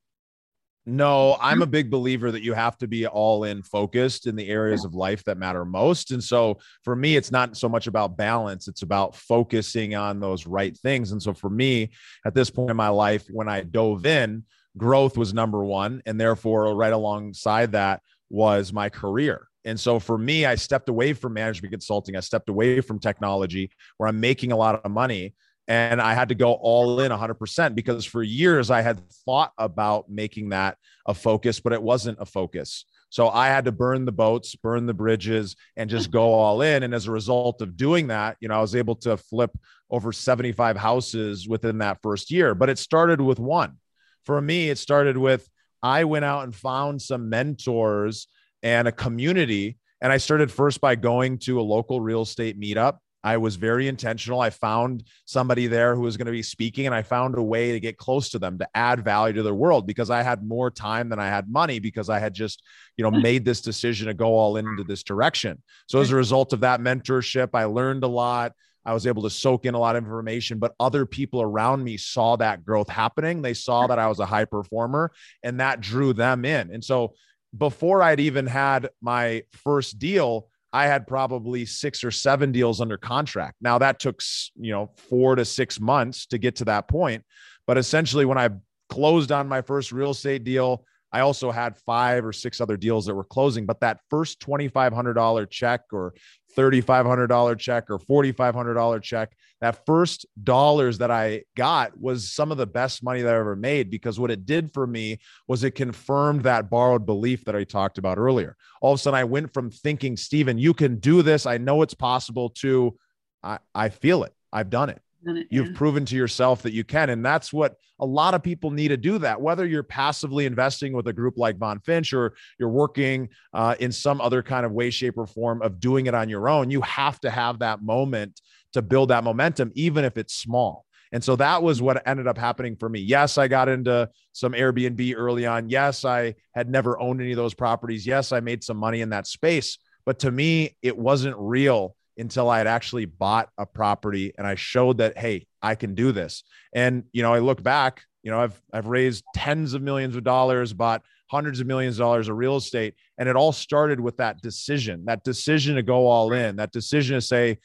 No, 0.86 1.38
I'm 1.40 1.62
a 1.62 1.68
big 1.68 1.90
believer 1.90 2.30
that 2.30 2.44
you 2.44 2.54
have 2.54 2.78
to 2.80 2.88
be 2.88 3.08
all 3.08 3.46
in 3.46 3.64
focused 3.64 4.28
in 4.28 4.36
the 4.36 4.50
areas 4.50 4.84
of 4.84 4.94
life 4.94 5.24
that 5.24 5.38
matter 5.38 5.64
most. 5.64 6.12
And 6.12 6.22
so 6.22 6.60
for 6.84 6.94
me, 6.94 7.16
it's 7.16 7.32
not 7.32 7.56
so 7.56 7.70
much 7.70 7.88
about 7.88 8.18
balance, 8.18 8.68
it's 8.68 8.82
about 8.82 9.16
focusing 9.16 9.96
on 9.96 10.20
those 10.20 10.46
right 10.46 10.78
things. 10.78 11.14
And 11.14 11.24
so 11.24 11.34
for 11.34 11.50
me, 11.50 11.92
at 12.26 12.36
this 12.36 12.50
point 12.50 12.70
in 12.70 12.76
my 12.76 12.90
life, 12.90 13.24
when 13.32 13.48
I 13.48 13.62
dove 13.62 14.06
in, 14.06 14.44
growth 14.76 15.18
was 15.18 15.34
number 15.34 15.64
one. 15.64 16.02
And 16.06 16.20
therefore, 16.20 16.76
right 16.76 16.92
alongside 16.92 17.72
that 17.72 18.02
was 18.30 18.74
my 18.74 18.90
career. 18.90 19.48
And 19.64 19.80
so 19.80 20.00
for 20.00 20.18
me, 20.18 20.46
I 20.46 20.56
stepped 20.56 20.90
away 20.90 21.14
from 21.14 21.34
management 21.34 21.72
consulting. 21.72 22.18
I 22.18 22.20
stepped 22.20 22.50
away 22.50 22.82
from 22.82 23.00
technology 23.00 23.72
where 23.98 24.10
I'm 24.10 24.20
making 24.20 24.52
a 24.52 24.58
lot 24.58 24.84
of 24.84 24.92
money 24.92 25.34
and 25.68 26.02
I 26.02 26.14
had 26.14 26.30
to 26.30 26.36
go 26.36 26.54
all 26.54 27.00
in 27.00 27.12
100% 27.12 27.76
because 27.76 28.06
for 28.06 28.22
years 28.22 28.70
I 28.70 28.82
had 28.82 29.02
thought 29.26 29.54
about 29.58 30.10
making 30.10 30.50
that 30.50 30.78
a 31.08 31.14
focus, 31.14 31.60
but 31.60 31.74
it 31.74 31.82
wasn't 31.82 32.18
a 32.20 32.26
focus. 32.26 32.86
So 33.10 33.30
I 33.30 33.48
had 33.48 33.66
to 33.66 33.72
burn 33.72 34.06
the 34.06 34.12
boats, 34.12 34.56
burn 34.56 34.88
the 34.88 34.94
bridges, 34.94 35.56
and 35.78 35.90
just 35.90 36.10
go 36.10 36.34
all 36.34 36.64
in. 36.64 36.82
And 36.84 36.96
as 36.96 37.08
a 37.08 37.12
result 37.12 37.62
of 37.62 37.78
doing 37.78 38.08
that, 38.08 38.38
you 38.40 38.48
know, 38.48 38.56
I 38.56 38.62
was 38.62 38.76
able 38.76 38.96
to 38.98 39.18
flip 39.18 39.56
over 39.92 40.12
75 40.12 40.78
houses 40.78 41.48
within 41.48 41.78
that 41.78 42.00
first 42.02 42.32
year. 42.32 42.56
But 42.56 42.70
it 42.70 42.80
started 42.80 43.22
with 43.22 43.40
one. 43.40 43.78
For 44.26 44.42
me, 44.42 44.70
it 44.70 44.80
started 44.80 45.16
with 45.16 45.48
I 45.84 46.06
went 46.06 46.26
out 46.26 46.46
and 46.46 46.56
found 46.56 47.02
some 47.02 47.30
mentors 47.30 48.28
and 48.64 48.88
a 48.88 48.92
community. 48.92 49.78
And 50.02 50.12
I 50.12 50.18
started 50.18 50.52
first 50.52 50.82
by 50.82 50.96
going 50.96 51.38
to 51.40 51.60
a 51.60 51.62
local 51.62 52.02
real 52.02 52.24
estate 52.24 52.60
meetup 52.60 52.98
I 53.24 53.38
was 53.38 53.56
very 53.56 53.88
intentional. 53.88 54.42
I 54.42 54.50
found 54.50 55.04
somebody 55.26 55.68
there 55.68 55.96
who 55.96 56.02
was 56.02 56.18
going 56.18 56.26
to 56.26 56.32
be 56.32 56.44
speaking, 56.44 56.86
and 56.86 56.94
I 56.94 57.04
found 57.04 57.38
a 57.38 57.42
way 57.42 57.72
to 57.72 57.80
get 57.80 57.98
close 57.98 58.30
to 58.32 58.40
them 58.40 58.58
to 58.60 58.68
add 58.76 59.04
value 59.06 59.34
to 59.36 59.44
their 59.44 59.54
world 59.54 59.88
because 59.88 60.10
I 60.10 60.24
had 60.24 60.44
more 60.44 60.70
time 60.70 61.08
than 61.10 61.20
I 61.20 61.28
had 61.28 61.50
money 61.50 61.80
because 61.80 62.10
I 62.10 62.20
had 62.20 62.34
just, 62.34 62.62
you 62.98 63.04
know, 63.04 63.12
hmm. 63.12 63.22
made 63.22 63.46
this 63.46 63.62
decision 63.62 64.08
to 64.08 64.14
go 64.14 64.38
all 64.38 64.58
into 64.58 64.84
this 64.84 65.04
direction. 65.04 65.62
So 65.88 66.00
as 66.02 66.10
a 66.10 66.12
hmm. 66.12 66.18
result 66.18 66.52
of 66.52 66.60
that 66.62 66.82
mentorship, 66.82 67.50
I 67.54 67.64
learned 67.66 68.04
a 68.04 68.08
lot. 68.08 68.52
I 68.86 68.94
was 68.94 69.08
able 69.08 69.24
to 69.24 69.30
soak 69.30 69.66
in 69.66 69.76
a 69.76 69.80
lot 69.80 69.96
of 69.96 70.04
information, 70.04 70.60
but 70.60 70.74
other 70.78 71.06
people 71.06 71.42
around 71.42 71.82
me 71.82 71.96
saw 71.96 72.36
that 72.36 72.66
growth 72.66 72.90
happening. 72.90 73.42
They 73.42 73.54
saw 73.54 73.84
hmm. 73.84 73.90
that 73.90 74.00
I 74.00 74.08
was 74.08 74.20
a 74.20 74.26
high 74.26 74.46
performer, 74.46 75.12
and 75.44 75.62
that 75.62 75.80
drew 75.80 76.12
them 76.12 76.44
in. 76.44 76.74
And 76.74 76.84
so 76.84 77.14
before 77.58 78.02
I'd 78.02 78.20
even 78.20 78.48
had 78.48 78.90
my 79.02 79.44
first 79.52 80.00
deal, 80.00 80.50
I 80.74 80.88
had 80.88 81.06
probably 81.06 81.66
six 81.66 82.04
or 82.04 82.10
seven 82.10 82.52
deals 82.52 82.82
under 82.82 82.98
contract. 82.98 83.58
Now 83.62 83.78
that 83.78 84.00
took, 84.00 84.22
you 84.56 84.72
know, 84.72 84.90
four 84.98 85.36
to 85.36 85.46
six 85.46 85.80
months 85.80 86.26
to 86.28 86.40
get 86.40 86.56
to 86.58 86.66
that 86.66 86.88
point. 86.88 87.24
But 87.68 87.78
essentially, 87.78 88.26
when 88.26 88.40
I 88.40 88.50
closed 88.90 89.32
on 89.32 89.48
my 89.48 89.62
first 89.62 89.92
real 89.92 90.12
estate 90.12 90.44
deal, 90.44 90.86
I 91.14 91.20
also 91.20 91.52
had 91.52 91.78
five 91.78 92.26
or 92.26 92.34
six 92.34 92.60
other 92.60 92.76
deals 92.76 93.06
that 93.06 93.14
were 93.14 93.24
closing. 93.24 93.68
But 93.68 93.80
that 93.82 94.00
first 94.10 94.40
$2,500 94.40 95.50
check 95.52 95.82
or 95.92 96.16
$3,500 96.58 97.60
check 97.60 97.90
or 97.90 98.00
$4,500 98.00 99.02
check, 99.04 99.32
that 99.62 99.86
first 99.86 100.26
dollars 100.44 100.98
that 100.98 101.12
I 101.12 101.44
got 101.56 101.98
was 102.00 102.32
some 102.32 102.52
of 102.52 102.58
the 102.58 102.66
best 102.66 103.04
money 103.04 103.22
that 103.22 103.34
I 103.34 103.38
ever 103.38 103.56
made 103.56 103.92
because 103.92 104.20
what 104.20 104.32
it 104.32 104.48
did 104.48 104.74
for 104.74 104.88
me 104.88 105.20
was 105.48 105.64
it 105.64 105.72
confirmed 105.72 106.44
that 106.44 106.72
borrowed 106.72 107.06
belief 107.06 107.46
that 107.46 107.56
I 107.56 107.64
talked 107.64 108.00
about 108.00 108.18
earlier. 108.18 108.58
All 108.82 108.94
of 108.94 109.00
a 109.00 109.02
sudden, 109.02 109.20
I 109.20 109.24
went 109.24 109.54
from 109.54 109.70
thinking, 109.70 110.18
Stephen, 110.18 110.58
you 110.58 110.74
can 110.74 110.98
do 110.98 111.22
this. 111.22 111.46
I 111.46 111.60
know 111.60 111.84
it's 111.84 111.94
possible 111.94 112.50
to, 112.62 112.98
I, 113.44 113.60
I 113.74 113.90
feel 113.90 114.24
it. 114.24 114.34
I've 114.52 114.72
done 114.72 114.90
it. 114.90 115.02
It, 115.26 115.48
You've 115.50 115.68
yeah. 115.68 115.74
proven 115.76 116.06
to 116.06 116.16
yourself 116.16 116.64
that 116.64 116.74
you 116.74 116.84
can. 116.84 117.10
And 117.10 117.26
that's 117.26 117.54
what 117.54 117.76
a 118.00 118.06
lot 118.06 118.34
of 118.34 118.44
people 118.44 118.72
need 118.72 118.90
to 118.90 118.98
do 118.98 119.18
that, 119.20 119.40
whether 119.40 119.66
you're 119.66 119.84
passively 119.84 120.46
investing 120.46 120.94
with 120.94 121.08
a 121.08 121.14
group 121.14 121.38
like 121.38 121.58
Von 121.58 121.80
Finch 121.80 122.14
or 122.14 122.36
you're 122.60 122.70
working 122.70 123.30
uh, 123.54 123.76
in 123.80 123.92
some 123.92 124.20
other 124.22 124.44
kind 124.44 124.66
of 124.66 124.72
way, 124.72 124.90
shape, 124.90 125.18
or 125.18 125.26
form 125.26 125.62
of 125.62 125.80
doing 125.80 126.08
it 126.08 126.14
on 126.14 126.30
your 126.30 126.50
own. 126.50 126.70
You 126.70 126.82
have 126.82 127.20
to 127.22 127.30
have 127.30 127.60
that 127.60 127.82
moment 127.82 128.42
to 128.74 128.82
build 128.82 129.10
that 129.10 129.24
momentum, 129.24 129.72
even 129.76 130.04
if 130.04 130.18
it's 130.18 130.34
small. 130.34 130.86
And 131.12 131.24
so 131.24 131.36
that 131.36 131.62
was 131.62 131.80
what 131.80 132.06
ended 132.08 132.28
up 132.28 132.40
happening 132.40 132.76
for 132.76 132.90
me. 132.90 133.00
Yes, 133.00 133.38
I 133.38 133.48
got 133.48 133.70
into 133.70 134.10
some 134.32 134.54
Airbnb 134.54 135.14
early 135.16 135.46
on. 135.46 135.70
Yes, 135.70 136.04
I 136.04 136.34
had 136.56 136.70
never 136.70 137.00
owned 137.00 137.22
any 137.22 137.32
of 137.32 137.38
those 137.38 137.54
properties. 137.54 138.06
Yes, 138.08 138.32
I 138.32 138.40
made 138.40 138.64
some 138.64 138.78
money 138.78 139.02
in 139.02 139.10
that 139.10 139.28
space. 139.28 139.78
But 140.06 140.20
to 140.20 140.32
me, 140.32 140.76
it 140.82 140.98
wasn't 140.98 141.36
real 141.38 141.96
until 142.18 142.50
I 142.50 142.60
had 142.60 142.68
actually 142.68 143.06
bought 143.06 143.50
a 143.58 143.66
property 143.66 144.34
and 144.38 144.46
I 144.46 144.56
showed 144.56 144.98
that, 144.98 145.18
hey, 145.18 145.48
I 145.62 145.76
can 145.76 145.96
do 145.96 146.12
this. 146.12 146.44
And, 146.74 147.04
you 147.12 147.24
know, 147.24 147.34
I 147.34 147.40
look 147.40 147.64
back, 147.64 148.04
you 148.22 148.32
know, 148.32 148.40
I've, 148.40 148.62
I've 148.72 148.88
raised 148.88 149.24
tens 149.36 149.74
of 149.74 149.82
millions 149.82 150.16
of 150.16 150.24
dollars, 150.24 150.74
bought 150.74 151.04
hundreds 151.28 151.60
of 151.60 151.68
millions 151.68 151.96
of 151.96 152.04
dollars 152.04 152.30
of 152.30 152.38
real 152.38 152.58
estate. 152.58 152.96
And 153.18 153.28
it 153.28 153.36
all 153.36 153.52
started 153.52 154.00
with 154.00 154.18
that 154.18 154.42
decision, 154.42 155.06
that 155.06 155.24
decision 155.24 155.76
to 155.76 155.84
go 155.84 156.08
all 156.08 156.32
in, 156.34 156.58
that 156.58 156.72
decision 156.72 157.16
to 157.16 157.22
say, 157.22 157.58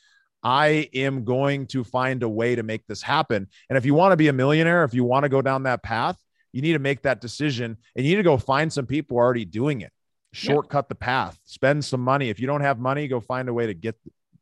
I 0.43 0.89
am 0.95 1.25
going 1.25 1.67
to 1.69 1.85
find 1.85 2.23
a 2.23 2.29
way 2.29 2.55
to 2.55 2.63
make 2.63 2.87
this 2.87 3.03
happen. 3.03 3.49
And 3.69 3.77
if 3.77 3.85
you 3.85 3.95
want 3.95 4.13
to 4.13 4.17
be 4.17 4.29
a 4.29 4.33
millionaire, 4.33 4.85
if 4.85 4.95
you 4.95 5.05
want 5.05 5.25
to 5.25 5.29
go 5.29 5.43
down 5.43 5.65
that 5.65 5.83
path, 5.83 6.17
you 6.53 6.63
need 6.63 6.73
to 6.73 6.79
make 6.79 7.03
that 7.03 7.21
decision 7.21 7.77
and 7.95 8.07
you 8.07 8.13
need 8.13 8.23
to 8.23 8.23
go 8.23 8.37
find 8.37 8.73
some 8.73 8.87
people 8.87 9.17
already 9.17 9.45
doing 9.45 9.81
it. 9.81 9.93
Shortcut 10.33 10.85
yep. 10.85 10.89
the 10.89 10.95
path, 10.95 11.39
spend 11.45 11.85
some 11.85 12.01
money. 12.01 12.29
If 12.31 12.39
you 12.39 12.47
don't 12.47 12.61
have 12.61 12.79
money, 12.79 13.09
go 13.09 13.21
find 13.21 13.49
a 13.49 13.53
way 13.53 13.67
to 13.67 13.75
get 13.75 13.97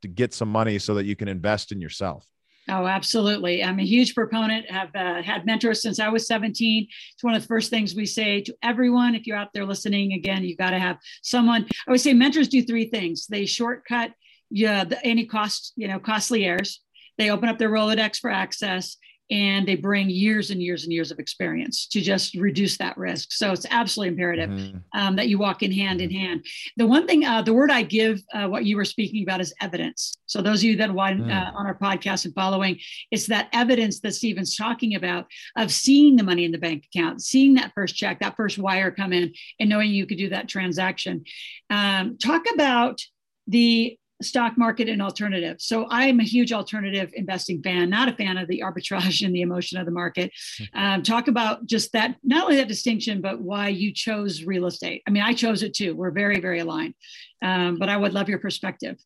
to 0.06 0.12
get 0.12 0.34
some 0.34 0.48
money 0.48 0.78
so 0.78 0.94
that 0.94 1.04
you 1.04 1.16
can 1.16 1.28
invest 1.28 1.72
in 1.72 1.80
yourself. 1.80 2.26
Oh, 2.68 2.86
absolutely. 2.86 3.62
I'm 3.62 3.78
a 3.78 3.84
huge 3.84 4.14
proponent. 4.14 4.66
I've 4.72 4.94
uh, 4.94 5.22
had 5.22 5.46
mentors 5.46 5.82
since 5.82 6.00
I 6.00 6.08
was 6.08 6.26
17. 6.26 6.88
It's 7.14 7.22
one 7.22 7.34
of 7.34 7.42
the 7.42 7.46
first 7.46 7.70
things 7.70 7.94
we 7.94 8.06
say 8.06 8.40
to 8.40 8.56
everyone. 8.60 9.14
If 9.14 9.26
you're 9.26 9.36
out 9.36 9.52
there 9.54 9.64
listening, 9.64 10.14
again, 10.14 10.42
you 10.42 10.56
got 10.56 10.70
to 10.70 10.78
have 10.80 10.98
someone. 11.22 11.66
I 11.86 11.90
would 11.92 12.00
say 12.00 12.12
mentors 12.12 12.48
do 12.48 12.62
three 12.62 12.86
things. 12.90 13.28
They 13.28 13.46
shortcut 13.46 14.10
yeah, 14.50 14.84
the, 14.84 15.04
any 15.04 15.26
cost, 15.26 15.72
you 15.76 15.88
know, 15.88 15.98
costly 15.98 16.44
errors. 16.44 16.80
They 17.18 17.30
open 17.30 17.48
up 17.48 17.58
their 17.58 17.70
Rolodex 17.70 18.18
for 18.18 18.30
access, 18.30 18.96
and 19.30 19.66
they 19.66 19.74
bring 19.74 20.08
years 20.08 20.50
and 20.50 20.62
years 20.62 20.84
and 20.84 20.92
years 20.92 21.10
of 21.10 21.18
experience 21.18 21.86
to 21.88 22.00
just 22.00 22.34
reduce 22.34 22.76
that 22.78 22.96
risk. 22.96 23.32
So 23.32 23.50
it's 23.52 23.66
absolutely 23.70 24.14
imperative 24.14 24.50
mm-hmm. 24.50 24.78
um, 24.98 25.16
that 25.16 25.28
you 25.28 25.38
walk 25.38 25.62
in 25.62 25.72
hand 25.72 26.00
in 26.00 26.10
hand. 26.10 26.44
The 26.76 26.86
one 26.86 27.06
thing, 27.06 27.24
uh, 27.24 27.42
the 27.42 27.54
word 27.54 27.70
I 27.70 27.82
give, 27.82 28.20
uh, 28.32 28.46
what 28.46 28.64
you 28.64 28.76
were 28.76 28.84
speaking 28.84 29.22
about 29.22 29.40
is 29.40 29.52
evidence. 29.60 30.16
So 30.26 30.42
those 30.42 30.60
of 30.60 30.64
you 30.64 30.76
that 30.76 30.92
want 30.92 31.20
mm. 31.20 31.30
uh, 31.30 31.56
on 31.56 31.66
our 31.66 31.76
podcast 31.76 32.24
and 32.24 32.34
following, 32.34 32.78
it's 33.10 33.26
that 33.26 33.48
evidence 33.52 34.00
that 34.00 34.14
Stephen's 34.14 34.56
talking 34.56 34.94
about 34.94 35.26
of 35.56 35.72
seeing 35.72 36.16
the 36.16 36.24
money 36.24 36.44
in 36.44 36.52
the 36.52 36.58
bank 36.58 36.84
account, 36.94 37.22
seeing 37.22 37.54
that 37.54 37.72
first 37.74 37.96
check, 37.96 38.20
that 38.20 38.36
first 38.36 38.58
wire 38.58 38.90
come 38.90 39.12
in, 39.12 39.32
and 39.58 39.68
knowing 39.68 39.90
you 39.90 40.06
could 40.06 40.18
do 40.18 40.28
that 40.28 40.48
transaction. 40.48 41.24
Um, 41.70 42.18
talk 42.18 42.42
about 42.52 43.00
the 43.46 43.98
stock 44.22 44.56
market 44.56 44.88
and 44.88 45.02
alternative. 45.02 45.56
So 45.58 45.86
I'm 45.90 46.20
a 46.20 46.24
huge 46.24 46.52
alternative 46.52 47.10
investing 47.14 47.62
fan, 47.62 47.90
not 47.90 48.08
a 48.08 48.12
fan 48.12 48.38
of 48.38 48.48
the 48.48 48.62
arbitrage 48.64 49.22
and 49.24 49.34
the 49.34 49.42
emotion 49.42 49.78
of 49.78 49.86
the 49.86 49.92
market. 49.92 50.32
Hmm. 50.58 50.78
Um, 50.78 51.02
talk 51.02 51.28
about 51.28 51.66
just 51.66 51.92
that, 51.92 52.16
not 52.22 52.44
only 52.44 52.56
that 52.56 52.68
distinction, 52.68 53.20
but 53.20 53.40
why 53.40 53.68
you 53.68 53.92
chose 53.92 54.44
real 54.44 54.66
estate. 54.66 55.02
I 55.06 55.10
mean, 55.10 55.22
I 55.22 55.34
chose 55.34 55.62
it 55.62 55.74
too. 55.74 55.94
We're 55.94 56.10
very, 56.10 56.40
very 56.40 56.60
aligned. 56.60 56.94
Um, 57.42 57.78
but 57.78 57.88
I 57.88 57.96
would 57.96 58.14
love 58.14 58.28
your 58.28 58.38
perspective. 58.38 58.96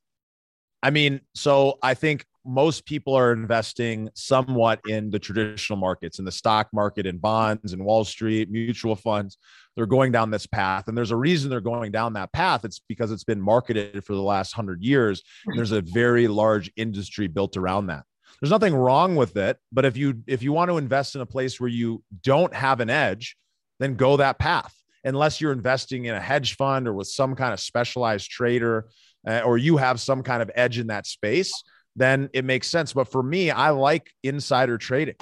I 0.82 0.90
mean, 0.90 1.20
so 1.34 1.78
I 1.82 1.94
think 1.94 2.24
most 2.44 2.86
people 2.86 3.14
are 3.14 3.32
investing 3.32 4.08
somewhat 4.14 4.80
in 4.88 5.10
the 5.10 5.18
traditional 5.18 5.78
markets, 5.78 6.18
in 6.18 6.24
the 6.24 6.32
stock 6.32 6.68
market, 6.72 7.06
in 7.06 7.18
bonds, 7.18 7.72
and 7.72 7.84
Wall 7.84 8.04
Street, 8.04 8.50
mutual 8.50 8.96
funds. 8.96 9.36
They're 9.76 9.86
going 9.86 10.12
down 10.12 10.30
this 10.30 10.46
path. 10.46 10.88
And 10.88 10.96
there's 10.96 11.10
a 11.10 11.16
reason 11.16 11.50
they're 11.50 11.60
going 11.60 11.92
down 11.92 12.14
that 12.14 12.32
path. 12.32 12.64
It's 12.64 12.80
because 12.88 13.12
it's 13.12 13.24
been 13.24 13.40
marketed 13.40 14.04
for 14.04 14.14
the 14.14 14.22
last 14.22 14.52
hundred 14.52 14.82
years. 14.82 15.22
there's 15.54 15.72
a 15.72 15.82
very 15.82 16.28
large 16.28 16.70
industry 16.76 17.26
built 17.26 17.56
around 17.56 17.86
that. 17.88 18.04
There's 18.40 18.50
nothing 18.50 18.74
wrong 18.74 19.16
with 19.16 19.36
it. 19.36 19.58
But 19.70 19.84
if 19.84 19.96
you 19.96 20.22
if 20.26 20.42
you 20.42 20.52
want 20.52 20.70
to 20.70 20.78
invest 20.78 21.14
in 21.14 21.20
a 21.20 21.26
place 21.26 21.60
where 21.60 21.68
you 21.68 22.02
don't 22.22 22.54
have 22.54 22.80
an 22.80 22.90
edge, 22.90 23.36
then 23.78 23.96
go 23.96 24.16
that 24.16 24.38
path. 24.38 24.74
Unless 25.04 25.40
you're 25.40 25.52
investing 25.52 26.06
in 26.06 26.14
a 26.14 26.20
hedge 26.20 26.56
fund 26.56 26.86
or 26.86 26.92
with 26.92 27.08
some 27.08 27.34
kind 27.34 27.52
of 27.52 27.60
specialized 27.60 28.30
trader, 28.30 28.88
uh, 29.26 29.40
or 29.40 29.58
you 29.58 29.76
have 29.76 30.00
some 30.00 30.22
kind 30.22 30.42
of 30.42 30.50
edge 30.54 30.78
in 30.78 30.88
that 30.88 31.06
space 31.06 31.52
then 31.96 32.30
it 32.32 32.44
makes 32.44 32.68
sense. 32.68 32.92
But 32.92 33.08
for 33.08 33.22
me, 33.22 33.50
I 33.50 33.70
like 33.70 34.10
insider 34.22 34.78
trading. 34.78 35.16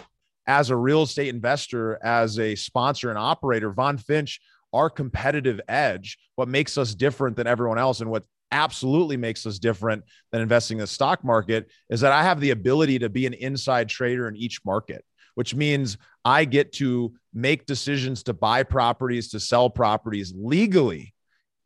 As 0.47 0.71
a 0.71 0.77
real 0.77 1.03
estate 1.03 1.29
investor, 1.29 1.99
as 2.03 2.39
a 2.39 2.55
sponsor 2.55 3.11
and 3.11 3.19
operator, 3.19 3.71
Von 3.73 3.99
Finch, 3.99 4.41
our 4.73 4.91
competitive 4.91 5.61
edge, 5.69 6.19
what 6.37 6.49
makes 6.49 6.79
us 6.79 6.95
different 6.95 7.37
than 7.37 7.47
everyone 7.47 7.79
else, 7.79 8.01
and 8.01 8.11
what 8.11 8.25
absolutely 8.51 9.17
makes 9.17 9.45
us 9.47 9.59
different 9.59 10.05
than 10.33 10.41
investing 10.41 10.79
in 10.79 10.83
the 10.83 10.87
stock 10.87 11.23
market 11.25 11.71
is 11.91 12.01
that 12.01 12.13
I 12.13 12.23
have 12.23 12.41
the 12.41 12.51
ability 12.51 12.99
to 13.01 13.09
be 13.09 13.27
an 13.27 13.35
inside 13.35 13.89
trader 13.89 14.27
in 14.27 14.37
each 14.37 14.61
market, 14.65 15.05
which 15.35 15.55
means 15.55 15.99
I 16.25 16.45
get 16.45 16.73
to 16.75 17.15
make 17.35 17.67
decisions 17.67 18.23
to 18.25 18.33
buy 18.33 18.63
properties, 18.63 19.31
to 19.31 19.41
sell 19.41 19.69
properties 19.69 20.33
legally 20.37 21.15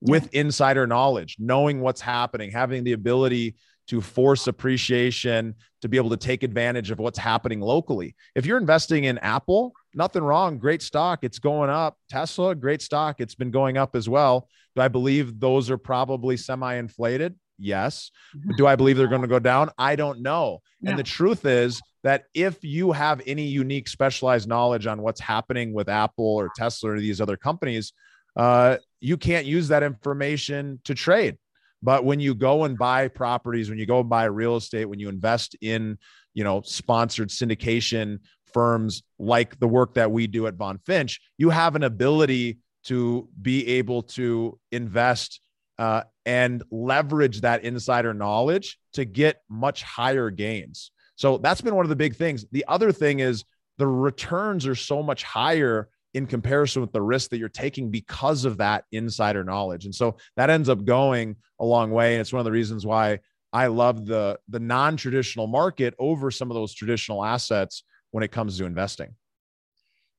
with 0.01 0.35
insider 0.35 0.87
knowledge, 0.87 1.37
knowing 1.39 1.81
what's 1.81 2.01
happening, 2.01 2.51
having 2.51 2.83
the 2.83 2.93
ability 2.93 3.55
to 3.89 4.01
force 4.01 4.47
appreciation, 4.47 5.55
to 5.81 5.89
be 5.89 5.97
able 5.97 6.11
to 6.11 6.17
take 6.17 6.43
advantage 6.43 6.91
of 6.91 6.99
what's 6.99 7.19
happening 7.19 7.61
locally. 7.61 8.15
If 8.35 8.47
you're 8.47 8.59
investing 8.59 9.05
in 9.05 9.19
Apple, 9.19 9.73
nothing 9.95 10.23
wrong. 10.23 10.59
Great 10.59 10.83
stock. 10.83 11.21
It's 11.23 11.39
going 11.39 11.71
up. 11.71 11.97
Tesla, 12.09 12.55
great 12.55 12.83
stock. 12.83 13.21
It's 13.21 13.35
been 13.35 13.51
going 13.51 13.77
up 13.77 13.97
as 13.97 14.09
well. 14.09 14.49
Do 14.77 14.83
I 14.83 14.89
believe 14.89 15.39
those 15.41 15.71
are 15.71 15.79
probably 15.79 16.37
semi 16.37 16.75
inflated? 16.75 17.35
Yes. 17.59 18.11
But 18.35 18.57
do 18.57 18.67
I 18.67 18.77
believe 18.77 18.97
they're 18.97 19.09
going 19.09 19.23
to 19.23 19.29
go 19.29 19.39
down? 19.39 19.71
I 19.79 19.97
don't 19.97 20.21
know. 20.21 20.61
Yeah. 20.81 20.91
And 20.91 20.99
the 20.99 21.05
truth 21.05 21.45
is 21.45 21.81
that 22.03 22.25
if 22.35 22.65
you 22.65 22.93
have 22.93 23.21
any 23.27 23.45
unique 23.45 23.89
specialized 23.89 24.49
knowledge 24.49 24.87
on 24.87 25.03
what's 25.03 25.21
happening 25.21 25.73
with 25.73 25.89
Apple 25.89 26.25
or 26.27 26.51
Tesla 26.57 26.93
or 26.93 27.01
these 27.01 27.21
other 27.21 27.37
companies, 27.37 27.93
uh, 28.37 28.79
you 29.01 29.17
can't 29.17 29.47
use 29.47 29.69
that 29.69 29.83
information 29.83 30.81
to 30.85 30.95
trade. 30.95 31.37
But 31.83 32.05
when 32.05 32.21
you 32.21 32.35
go 32.35 32.65
and 32.65 32.79
buy 32.79 33.09
properties, 33.09 33.69
when 33.69 33.79
you 33.79 33.87
go 33.87 34.01
and 34.01 34.09
buy 34.09 34.25
real 34.25 34.57
estate, 34.57 34.85
when 34.85 35.01
you 35.01 35.09
invest 35.09 35.57
in, 35.61 35.99
you 36.35 36.45
know, 36.45 36.63
sponsored 36.65 37.29
syndication 37.29 38.19
firms 38.53 39.03
like 39.19 39.59
the 39.59 39.69
work 39.69 39.95
that 39.95 40.11
we 40.11 40.27
do 40.27 40.47
at 40.47 40.55
Von 40.55 40.79
Finch, 40.79 41.21
you 41.39 41.51
have 41.51 41.75
an 41.75 41.83
ability 41.83 42.59
to 42.85 43.29
be 43.41 43.67
able 43.67 44.03
to 44.03 44.59
invest 44.71 45.41
uh, 45.79 46.03
and 46.27 46.63
leverage 46.71 47.41
that 47.41 47.65
insider 47.65 48.15
knowledge 48.15 48.79
to 48.93 49.05
get 49.05 49.43
much 49.49 49.83
higher 49.83 50.31
gains. 50.31 50.91
So 51.17 51.39
that's 51.39 51.61
been 51.61 51.75
one 51.75 51.85
of 51.85 51.91
the 51.91 51.97
big 51.97 52.17
things. 52.17 52.45
The 52.53 52.65
other 52.69 52.93
thing 52.93 53.21
is 53.21 53.45
the 53.79 53.87
returns 53.87 54.67
are 54.67 54.75
so 54.75 55.03
much 55.03 55.23
higher 55.23 55.89
in 56.15 56.27
comparison 56.27 56.83
with 56.83 56.93
the 56.93 57.03
risk 57.03 57.31
that 57.31 57.39
you're 57.39 57.49
taking 57.49 57.91
because 57.91 58.45
of 58.45 58.59
that 58.59 58.85
insider 58.93 59.45
knowledge. 59.45 59.85
And 59.85 59.95
so 59.95 60.17
that 60.37 60.51
ends 60.51 60.69
up 60.69 60.85
going 60.85 61.37
a 61.59 61.65
long 61.65 61.91
way. 61.91 62.15
And 62.15 62.21
it's 62.21 62.33
one 62.33 62.41
of 62.41 62.45
the 62.45 62.53
reasons 62.53 62.85
why 62.85 63.21
I 63.53 63.67
love 63.67 64.07
the 64.07 64.39
the 64.49 64.61
non-traditional 64.61 65.47
market 65.47 65.95
over 65.99 66.31
some 66.31 66.51
of 66.51 66.55
those 66.55 66.75
traditional 66.75 67.25
assets 67.25 67.85
when 68.11 68.25
it 68.25 68.33
comes 68.33 68.59
to 68.59 68.65
investing. 68.65 69.15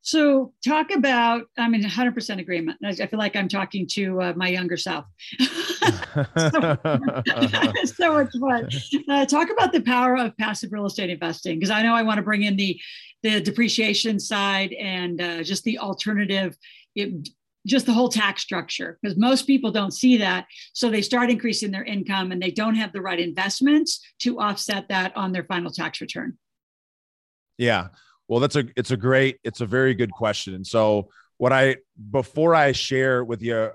So, 0.06 0.52
talk 0.66 0.92
about, 0.92 1.44
I 1.58 1.70
mean, 1.70 1.82
100% 1.82 2.38
agreement. 2.38 2.78
I 2.84 2.94
feel 2.94 3.18
like 3.18 3.38
I'm 3.38 3.48
talking 3.48 3.88
to 3.92 4.22
uh, 4.22 4.34
my 4.36 4.50
younger 4.50 4.76
self. 4.76 5.06
so, 5.40 5.48
so 7.86 8.14
much 8.14 8.34
fun. 8.38 8.70
Uh, 9.10 9.26
talk 9.26 9.50
about 9.50 9.72
the 9.72 9.82
power 9.86 10.18
of 10.18 10.36
passive 10.36 10.74
real 10.74 10.86
estate 10.86 11.10
investing, 11.10 11.58
because 11.58 11.70
I 11.70 11.84
know 11.84 11.96
I 11.96 12.04
want 12.04 12.18
to 12.18 12.22
bring 12.22 12.44
in 12.44 12.58
the, 12.58 12.78
the 13.24 13.40
depreciation 13.40 14.20
side 14.20 14.74
and 14.74 15.22
uh, 15.22 15.42
just 15.42 15.64
the 15.64 15.80
alternative, 15.80 16.58
it, 16.96 17.30
just 17.66 17.86
the 17.86 17.94
whole 17.94 18.10
tax 18.10 18.42
structure, 18.42 19.00
because 19.02 19.18
most 19.18 19.48
people 19.48 19.72
don't 19.72 19.94
see 19.94 20.18
that. 20.18 20.48
So, 20.74 20.90
they 20.90 21.02
start 21.02 21.30
increasing 21.30 21.72
their 21.72 21.86
income 21.86 22.34
and 22.34 22.42
they 22.42 22.52
don't 22.52 22.76
have 22.76 22.92
the 22.92 23.02
right 23.02 23.22
investments 23.22 24.02
to 24.20 24.42
offset 24.42 24.90
that 24.90 25.16
on 25.16 25.32
their 25.32 25.46
final 25.46 25.72
tax 25.72 26.02
return. 26.02 26.38
Yeah. 27.58 27.88
Well, 28.28 28.40
that's 28.40 28.56
a 28.56 28.66
it's 28.76 28.92
a 28.92 28.98
great 28.98 29.40
it's 29.44 29.62
a 29.62 29.66
very 29.66 29.94
good 29.94 30.12
question. 30.12 30.54
And 30.56 30.66
so 30.66 31.10
what 31.38 31.52
I 31.52 31.78
before 32.12 32.56
I 32.56 32.72
share 32.72 33.24
with 33.24 33.42
you 33.42 33.72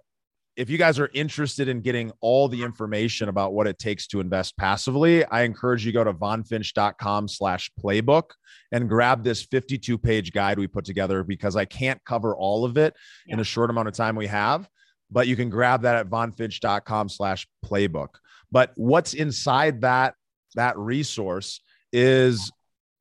if 0.59 0.69
you 0.69 0.77
guys 0.77 0.99
are 0.99 1.09
interested 1.15 1.69
in 1.69 1.81
getting 1.81 2.11
all 2.21 2.49
the 2.49 2.65
information 2.65 3.29
about 3.29 3.53
what 3.53 3.69
it 3.69 3.79
takes 3.79 4.09
to 4.09 4.19
invest 4.19 4.57
passively, 4.57 5.25
I 5.25 5.43
encourage 5.43 5.87
you 5.87 5.93
go 5.93 6.03
to 6.03 6.13
vonfinch.com 6.13 7.29
slash 7.29 7.71
playbook 7.81 8.31
and 8.73 8.89
grab 8.89 9.23
this 9.23 9.45
52 9.45 9.97
page 9.99 10.33
guide 10.33 10.59
we 10.59 10.67
put 10.67 10.85
together 10.85 11.23
because 11.23 11.55
I 11.55 11.65
can't 11.65 12.05
cover 12.05 12.35
all 12.35 12.65
of 12.65 12.77
it 12.77 12.97
yeah. 13.25 13.35
in 13.35 13.41
a 13.41 13.45
short 13.45 13.71
amount 13.71 13.87
of 13.87 13.95
time 13.95 14.17
we 14.17 14.27
have, 14.27 14.69
but 15.13 15.29
you 15.29 15.37
can 15.37 15.49
grab 15.49 15.83
that 15.83 15.95
at 15.95 16.11
vonfinch.com 16.11 17.09
slash 17.09 17.47
playbook. 17.65 18.17
But 18.51 18.73
what's 18.75 19.15
inside 19.15 19.83
that, 19.83 20.15
that 20.57 20.77
resource 20.77 21.61
is 21.93 22.51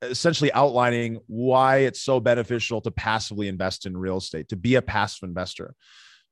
essentially 0.01 0.51
outlining 0.53 1.19
why 1.27 1.77
it's 1.77 2.01
so 2.01 2.19
beneficial 2.19 2.81
to 2.81 2.91
passively 2.91 3.47
invest 3.47 3.85
in 3.85 3.97
real 3.97 4.17
estate, 4.17 4.49
to 4.49 4.55
be 4.55 4.75
a 4.75 4.81
passive 4.81 5.27
investor. 5.27 5.73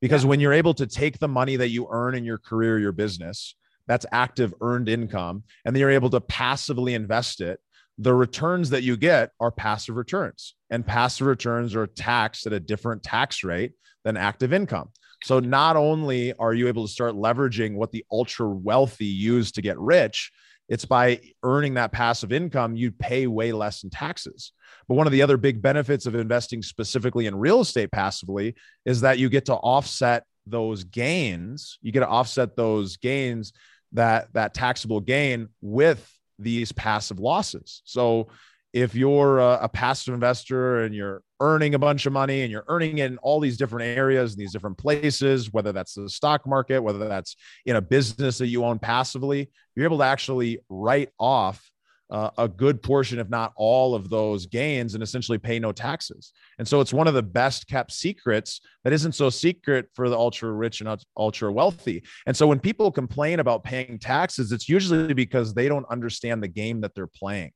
Because 0.02 0.24
yeah. 0.24 0.30
when 0.30 0.40
you're 0.40 0.54
able 0.54 0.74
to 0.76 0.88
take 0.88 1.20
the 1.20 1.28
money 1.28 1.56
that 1.56 1.70
you 1.70 1.88
earn 1.90 2.16
in 2.16 2.26
your 2.26 2.38
career, 2.38 2.80
your 2.80 2.92
business, 2.92 3.56
that's 3.88 4.06
active 4.12 4.54
earned 4.62 4.90
income, 4.90 5.44
and 5.64 5.76
then 5.76 5.80
you're 5.80 5.90
able 5.92 6.10
to 6.10 6.22
passively 6.22 6.94
invest 6.94 7.42
it, 7.42 7.60
the 7.98 8.14
returns 8.14 8.72
that 8.72 8.84
you 8.84 8.98
get 8.98 9.32
are 9.40 9.52
passive 9.52 9.96
returns. 9.96 10.56
And 10.70 10.86
passive 10.86 11.28
returns 11.28 11.76
are 11.76 11.88
taxed 11.88 12.46
at 12.46 12.54
a 12.54 12.60
different 12.60 13.04
tax 13.04 13.44
rate 13.44 13.74
than 14.04 14.18
active 14.18 14.54
income. 14.54 14.90
So 15.24 15.40
not 15.40 15.76
only 15.76 16.34
are 16.34 16.54
you 16.54 16.68
able 16.68 16.86
to 16.86 16.92
start 16.92 17.14
leveraging 17.14 17.76
what 17.76 17.92
the 17.92 18.06
ultra 18.12 18.48
wealthy 18.48 19.06
use 19.06 19.52
to 19.54 19.62
get 19.62 19.80
rich, 19.80 20.32
it's 20.68 20.86
by 20.86 21.20
earning 21.44 21.76
that 21.76 21.92
passive 21.92 22.32
income, 22.32 22.76
you 22.76 22.92
pay 22.92 23.28
way 23.28 23.52
less 23.52 23.84
in 23.84 23.90
taxes. 23.90 24.52
But 24.88 24.96
one 24.96 25.08
of 25.08 25.14
the 25.14 25.22
other 25.22 25.38
big 25.38 25.62
benefits 25.62 26.06
of 26.06 26.16
investing 26.16 26.62
specifically 26.62 27.28
in 27.28 27.36
real 27.36 27.62
estate 27.62 27.92
passively 27.92 28.56
is 28.86 29.02
that 29.02 29.20
you 29.20 29.30
get 29.30 29.46
to 29.46 29.54
offset 29.54 30.24
those 30.48 30.84
gains. 30.84 31.78
You 31.82 31.92
get 31.92 32.02
to 32.02 32.08
offset 32.08 32.56
those 32.56 32.98
gains, 32.98 33.54
that 33.94 34.34
that 34.34 34.54
taxable 34.54 35.00
gain 35.00 35.50
with 35.62 36.12
these 36.38 36.72
passive 36.72 37.20
losses. 37.20 37.82
So 37.86 38.28
if 38.76 38.94
you're 38.94 39.40
a, 39.40 39.60
a, 39.62 39.70
passive 39.70 40.14
investor 40.14 40.82
and 40.82 40.94
you're 40.94 41.22
earning 41.40 41.76
a 41.76 41.80
bunch 41.80 42.06
of 42.06 42.12
money 42.12 42.42
and 42.42 42.52
you're 42.52 42.66
earning 42.68 42.98
it 42.98 43.10
in 43.10 43.18
all 43.20 43.40
these 43.40 43.56
different 43.56 43.98
areas 43.98 44.34
in 44.34 44.40
these 44.40 44.52
different 44.52 44.78
places, 44.78 45.54
whether 45.54 45.72
that's 45.72 45.94
the 45.94 46.10
stock 46.10 46.46
market, 46.46 46.84
whether 46.84 47.08
that's 47.08 47.38
in 47.66 47.78
a 47.78 47.82
business 47.82 48.38
that 48.38 48.48
you 48.48 48.66
own 48.66 48.78
passively, 48.78 49.50
you're 49.76 49.86
able 49.86 50.00
to 50.00 50.04
actually 50.04 50.60
write 50.68 51.08
off 51.18 51.64
uh, 52.10 52.32
a 52.38 52.50
good 52.50 52.84
portion, 52.84 53.18
if 53.18 53.30
not 53.30 53.54
all 53.56 53.96
of 53.96 54.10
those 54.10 54.46
gains, 54.46 54.94
and 54.94 55.02
essentially 55.02 55.38
pay 55.38 55.58
no 55.58 55.72
taxes. 55.72 56.34
And 56.60 56.68
so 56.68 56.82
it's 56.82 56.94
one 56.94 57.08
of 57.08 57.14
the 57.14 57.24
best 57.24 57.70
kept 57.70 57.94
secrets 57.94 58.60
that 58.84 58.92
isn't 58.92 59.14
so 59.14 59.30
secret 59.30 59.88
for 59.94 60.10
the 60.10 60.18
ultra 60.18 60.52
rich 60.52 60.82
and 60.82 61.02
ultra 61.16 61.50
wealthy. 61.50 62.04
And 62.28 62.36
so 62.36 62.46
when 62.46 62.60
people 62.60 62.92
complain 62.92 63.40
about 63.40 63.64
paying 63.64 64.00
taxes, 64.00 64.52
it's 64.52 64.68
usually 64.68 65.14
because 65.14 65.54
they 65.54 65.70
don't 65.70 65.86
understand 65.90 66.44
the 66.44 66.50
game 66.50 66.82
that 66.82 66.94
they're 66.94 67.08
playing. 67.08 67.54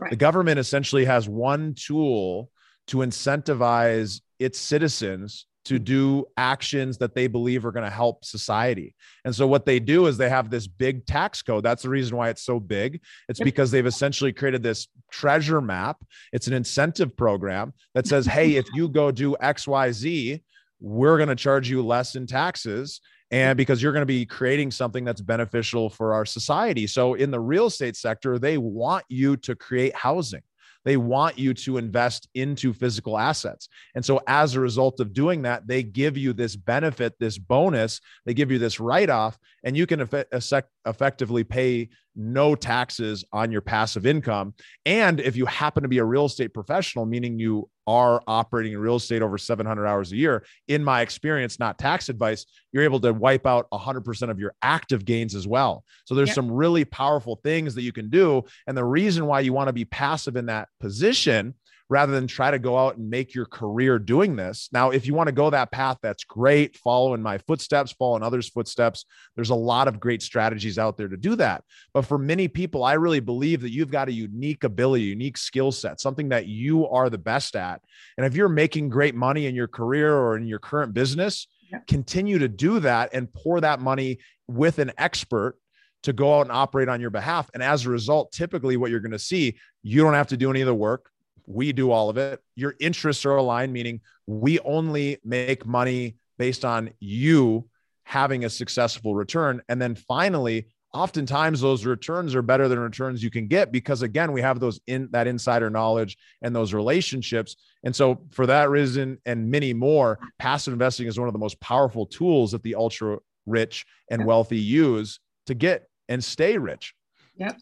Right. 0.00 0.10
The 0.10 0.16
government 0.16 0.58
essentially 0.58 1.04
has 1.04 1.28
one 1.28 1.74
tool 1.74 2.50
to 2.88 2.98
incentivize 2.98 4.20
its 4.38 4.58
citizens 4.58 5.46
to 5.66 5.78
mm. 5.78 5.84
do 5.84 6.26
actions 6.36 6.98
that 6.98 7.14
they 7.14 7.26
believe 7.26 7.66
are 7.66 7.72
going 7.72 7.84
to 7.84 7.90
help 7.90 8.24
society. 8.24 8.94
And 9.24 9.34
so 9.34 9.46
what 9.46 9.66
they 9.66 9.78
do 9.78 10.06
is 10.06 10.16
they 10.16 10.30
have 10.30 10.50
this 10.50 10.66
big 10.66 11.06
tax 11.06 11.42
code. 11.42 11.62
That's 11.62 11.82
the 11.82 11.90
reason 11.90 12.16
why 12.16 12.30
it's 12.30 12.42
so 12.42 12.58
big. 12.58 13.02
It's 13.28 13.40
because 13.40 13.70
they've 13.70 13.86
essentially 13.86 14.32
created 14.32 14.62
this 14.62 14.88
treasure 15.12 15.60
map. 15.60 15.98
It's 16.32 16.46
an 16.46 16.54
incentive 16.54 17.16
program 17.16 17.74
that 17.94 18.06
says, 18.06 18.26
"Hey, 18.26 18.56
if 18.56 18.66
you 18.74 18.88
go 18.88 19.10
do 19.10 19.36
XYZ, 19.40 20.42
we're 20.80 21.18
going 21.18 21.28
to 21.28 21.36
charge 21.36 21.68
you 21.68 21.82
less 21.84 22.16
in 22.16 22.26
taxes 22.26 23.00
and 23.30 23.56
because 23.56 23.82
you're 23.82 23.92
going 23.92 24.02
to 24.02 24.06
be 24.06 24.26
creating 24.26 24.70
something 24.70 25.04
that's 25.04 25.20
beneficial 25.20 25.88
for 25.88 26.14
our 26.14 26.24
society. 26.24 26.86
So, 26.86 27.14
in 27.14 27.30
the 27.30 27.40
real 27.40 27.66
estate 27.66 27.96
sector, 27.96 28.38
they 28.38 28.58
want 28.58 29.04
you 29.08 29.36
to 29.38 29.54
create 29.54 29.94
housing. 29.94 30.42
They 30.84 30.96
want 30.96 31.38
you 31.38 31.52
to 31.52 31.76
invest 31.76 32.28
into 32.34 32.72
physical 32.72 33.18
assets. 33.18 33.68
And 33.94 34.04
so, 34.04 34.20
as 34.26 34.54
a 34.54 34.60
result 34.60 34.98
of 35.00 35.12
doing 35.12 35.42
that, 35.42 35.66
they 35.66 35.82
give 35.82 36.16
you 36.16 36.32
this 36.32 36.56
benefit, 36.56 37.14
this 37.20 37.38
bonus, 37.38 38.00
they 38.24 38.34
give 38.34 38.50
you 38.50 38.58
this 38.58 38.80
write 38.80 39.10
off, 39.10 39.38
and 39.62 39.76
you 39.76 39.86
can 39.86 40.00
affect, 40.00 40.32
effect- 40.32 40.70
effectively 40.86 41.44
pay 41.44 41.88
no 42.16 42.54
taxes 42.54 43.24
on 43.32 43.52
your 43.52 43.60
passive 43.60 44.04
income. 44.04 44.54
And 44.84 45.20
if 45.20 45.36
you 45.36 45.46
happen 45.46 45.82
to 45.82 45.88
be 45.88 45.98
a 45.98 46.04
real 46.04 46.26
estate 46.26 46.52
professional, 46.52 47.06
meaning 47.06 47.38
you 47.38 47.68
are 47.86 48.22
operating 48.26 48.72
in 48.72 48.78
real 48.78 48.96
estate 48.96 49.22
over 49.22 49.38
700 49.38 49.86
hours 49.86 50.12
a 50.12 50.16
year, 50.16 50.44
in 50.68 50.82
my 50.84 51.00
experience, 51.00 51.58
not 51.58 51.78
tax 51.78 52.08
advice, 52.08 52.46
you're 52.72 52.84
able 52.84 53.00
to 53.00 53.12
wipe 53.12 53.46
out 53.46 53.66
100% 53.72 54.30
of 54.30 54.38
your 54.38 54.54
active 54.62 55.04
gains 55.04 55.34
as 55.34 55.46
well. 55.46 55.84
So 56.04 56.14
there's 56.14 56.28
yep. 56.28 56.36
some 56.36 56.50
really 56.50 56.84
powerful 56.84 57.40
things 57.42 57.74
that 57.74 57.82
you 57.82 57.92
can 57.92 58.10
do. 58.10 58.42
And 58.66 58.76
the 58.76 58.84
reason 58.84 59.26
why 59.26 59.40
you 59.40 59.52
want 59.52 59.68
to 59.68 59.72
be 59.72 59.84
passive 59.84 60.36
in 60.36 60.46
that 60.46 60.68
position 60.80 61.54
rather 61.90 62.12
than 62.12 62.28
try 62.28 62.52
to 62.52 62.58
go 62.58 62.78
out 62.78 62.96
and 62.96 63.10
make 63.10 63.34
your 63.34 63.44
career 63.44 63.98
doing 63.98 64.36
this. 64.36 64.68
Now, 64.72 64.90
if 64.90 65.06
you 65.06 65.12
want 65.12 65.26
to 65.26 65.32
go 65.32 65.50
that 65.50 65.72
path, 65.72 65.98
that's 66.00 66.22
great. 66.22 66.76
Follow 66.76 67.14
in 67.14 67.20
my 67.20 67.36
footsteps, 67.38 67.90
follow 67.90 68.16
in 68.16 68.22
others' 68.22 68.48
footsteps. 68.48 69.04
There's 69.34 69.50
a 69.50 69.56
lot 69.56 69.88
of 69.88 69.98
great 69.98 70.22
strategies 70.22 70.78
out 70.78 70.96
there 70.96 71.08
to 71.08 71.16
do 71.16 71.34
that. 71.36 71.64
But 71.92 72.06
for 72.06 72.16
many 72.16 72.46
people, 72.46 72.84
I 72.84 72.92
really 72.92 73.18
believe 73.18 73.60
that 73.62 73.72
you've 73.72 73.90
got 73.90 74.08
a 74.08 74.12
unique 74.12 74.62
ability, 74.62 75.04
unique 75.04 75.36
skill 75.36 75.72
set, 75.72 76.00
something 76.00 76.28
that 76.28 76.46
you 76.46 76.88
are 76.88 77.10
the 77.10 77.18
best 77.18 77.56
at. 77.56 77.82
And 78.16 78.24
if 78.24 78.36
you're 78.36 78.48
making 78.48 78.88
great 78.88 79.16
money 79.16 79.46
in 79.46 79.56
your 79.56 79.68
career 79.68 80.16
or 80.16 80.36
in 80.36 80.46
your 80.46 80.60
current 80.60 80.94
business, 80.94 81.48
continue 81.88 82.38
to 82.38 82.48
do 82.48 82.78
that 82.80 83.10
and 83.12 83.32
pour 83.32 83.60
that 83.60 83.80
money 83.80 84.18
with 84.46 84.78
an 84.78 84.92
expert 84.96 85.56
to 86.04 86.12
go 86.12 86.38
out 86.38 86.42
and 86.42 86.52
operate 86.52 86.88
on 86.88 87.00
your 87.00 87.10
behalf. 87.10 87.50
And 87.52 87.62
as 87.62 87.84
a 87.84 87.90
result, 87.90 88.32
typically 88.32 88.76
what 88.76 88.90
you're 88.90 89.00
going 89.00 89.10
to 89.10 89.18
see, 89.18 89.58
you 89.82 90.02
don't 90.02 90.14
have 90.14 90.28
to 90.28 90.36
do 90.36 90.50
any 90.50 90.60
of 90.60 90.66
the 90.66 90.74
work 90.74 91.09
we 91.50 91.72
do 91.72 91.90
all 91.90 92.08
of 92.08 92.16
it. 92.16 92.40
Your 92.54 92.76
interests 92.80 93.24
are 93.26 93.36
aligned, 93.36 93.72
meaning 93.72 94.00
we 94.26 94.60
only 94.60 95.18
make 95.24 95.66
money 95.66 96.16
based 96.38 96.64
on 96.64 96.90
you 97.00 97.68
having 98.04 98.44
a 98.44 98.50
successful 98.50 99.14
return. 99.14 99.60
And 99.68 99.80
then 99.80 99.94
finally, 99.94 100.66
oftentimes 100.92 101.60
those 101.60 101.86
returns 101.86 102.34
are 102.34 102.42
better 102.42 102.68
than 102.68 102.78
returns 102.78 103.22
you 103.22 103.30
can 103.30 103.46
get 103.46 103.70
because 103.70 104.02
again 104.02 104.32
we 104.32 104.40
have 104.40 104.58
those 104.58 104.80
in 104.86 105.08
that 105.12 105.28
insider 105.28 105.70
knowledge 105.70 106.16
and 106.42 106.54
those 106.54 106.74
relationships 106.74 107.54
and 107.84 107.94
so 107.94 108.20
for 108.32 108.44
that 108.46 108.68
reason 108.70 109.16
and 109.24 109.48
many 109.48 109.72
more 109.72 110.18
passive 110.40 110.72
investing 110.72 111.06
is 111.06 111.16
one 111.16 111.28
of 111.28 111.32
the 111.32 111.38
most 111.38 111.60
powerful 111.60 112.06
tools 112.06 112.50
that 112.50 112.62
the 112.64 112.74
ultra 112.74 113.18
rich 113.46 113.86
and 114.10 114.26
wealthy 114.26 114.58
use 114.58 115.20
to 115.46 115.54
get 115.54 115.88
and 116.08 116.24
stay 116.24 116.58
rich 116.58 116.92
yep 117.40 117.56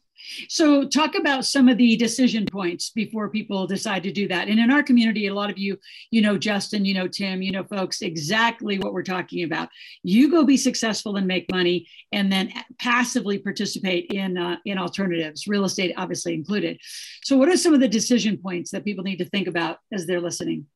so, 0.48 0.86
talk 0.86 1.14
about 1.14 1.44
some 1.44 1.68
of 1.68 1.78
the 1.78 1.96
decision 1.96 2.44
points 2.44 2.90
before 2.90 3.28
people 3.30 3.66
decide 3.66 4.02
to 4.02 4.12
do 4.12 4.26
that. 4.28 4.48
And 4.48 4.58
in 4.58 4.70
our 4.70 4.82
community, 4.82 5.28
a 5.28 5.34
lot 5.34 5.48
of 5.48 5.58
you, 5.58 5.78
you 6.10 6.20
know, 6.20 6.36
Justin, 6.36 6.84
you 6.84 6.92
know, 6.92 7.06
Tim, 7.06 7.40
you 7.40 7.52
know, 7.52 7.62
folks, 7.64 8.02
exactly 8.02 8.78
what 8.78 8.92
we're 8.92 9.04
talking 9.04 9.44
about. 9.44 9.68
You 10.02 10.28
go 10.30 10.44
be 10.44 10.56
successful 10.56 11.16
and 11.16 11.26
make 11.26 11.50
money, 11.52 11.86
and 12.10 12.32
then 12.32 12.52
passively 12.80 13.38
participate 13.38 14.10
in 14.10 14.36
uh, 14.36 14.56
in 14.64 14.76
alternatives, 14.76 15.46
real 15.46 15.64
estate, 15.64 15.94
obviously 15.96 16.34
included. 16.34 16.80
So, 17.22 17.36
what 17.36 17.48
are 17.48 17.56
some 17.56 17.74
of 17.74 17.80
the 17.80 17.88
decision 17.88 18.38
points 18.38 18.72
that 18.72 18.84
people 18.84 19.04
need 19.04 19.18
to 19.18 19.26
think 19.26 19.46
about 19.46 19.78
as 19.92 20.06
they're 20.06 20.20
listening? 20.20 20.66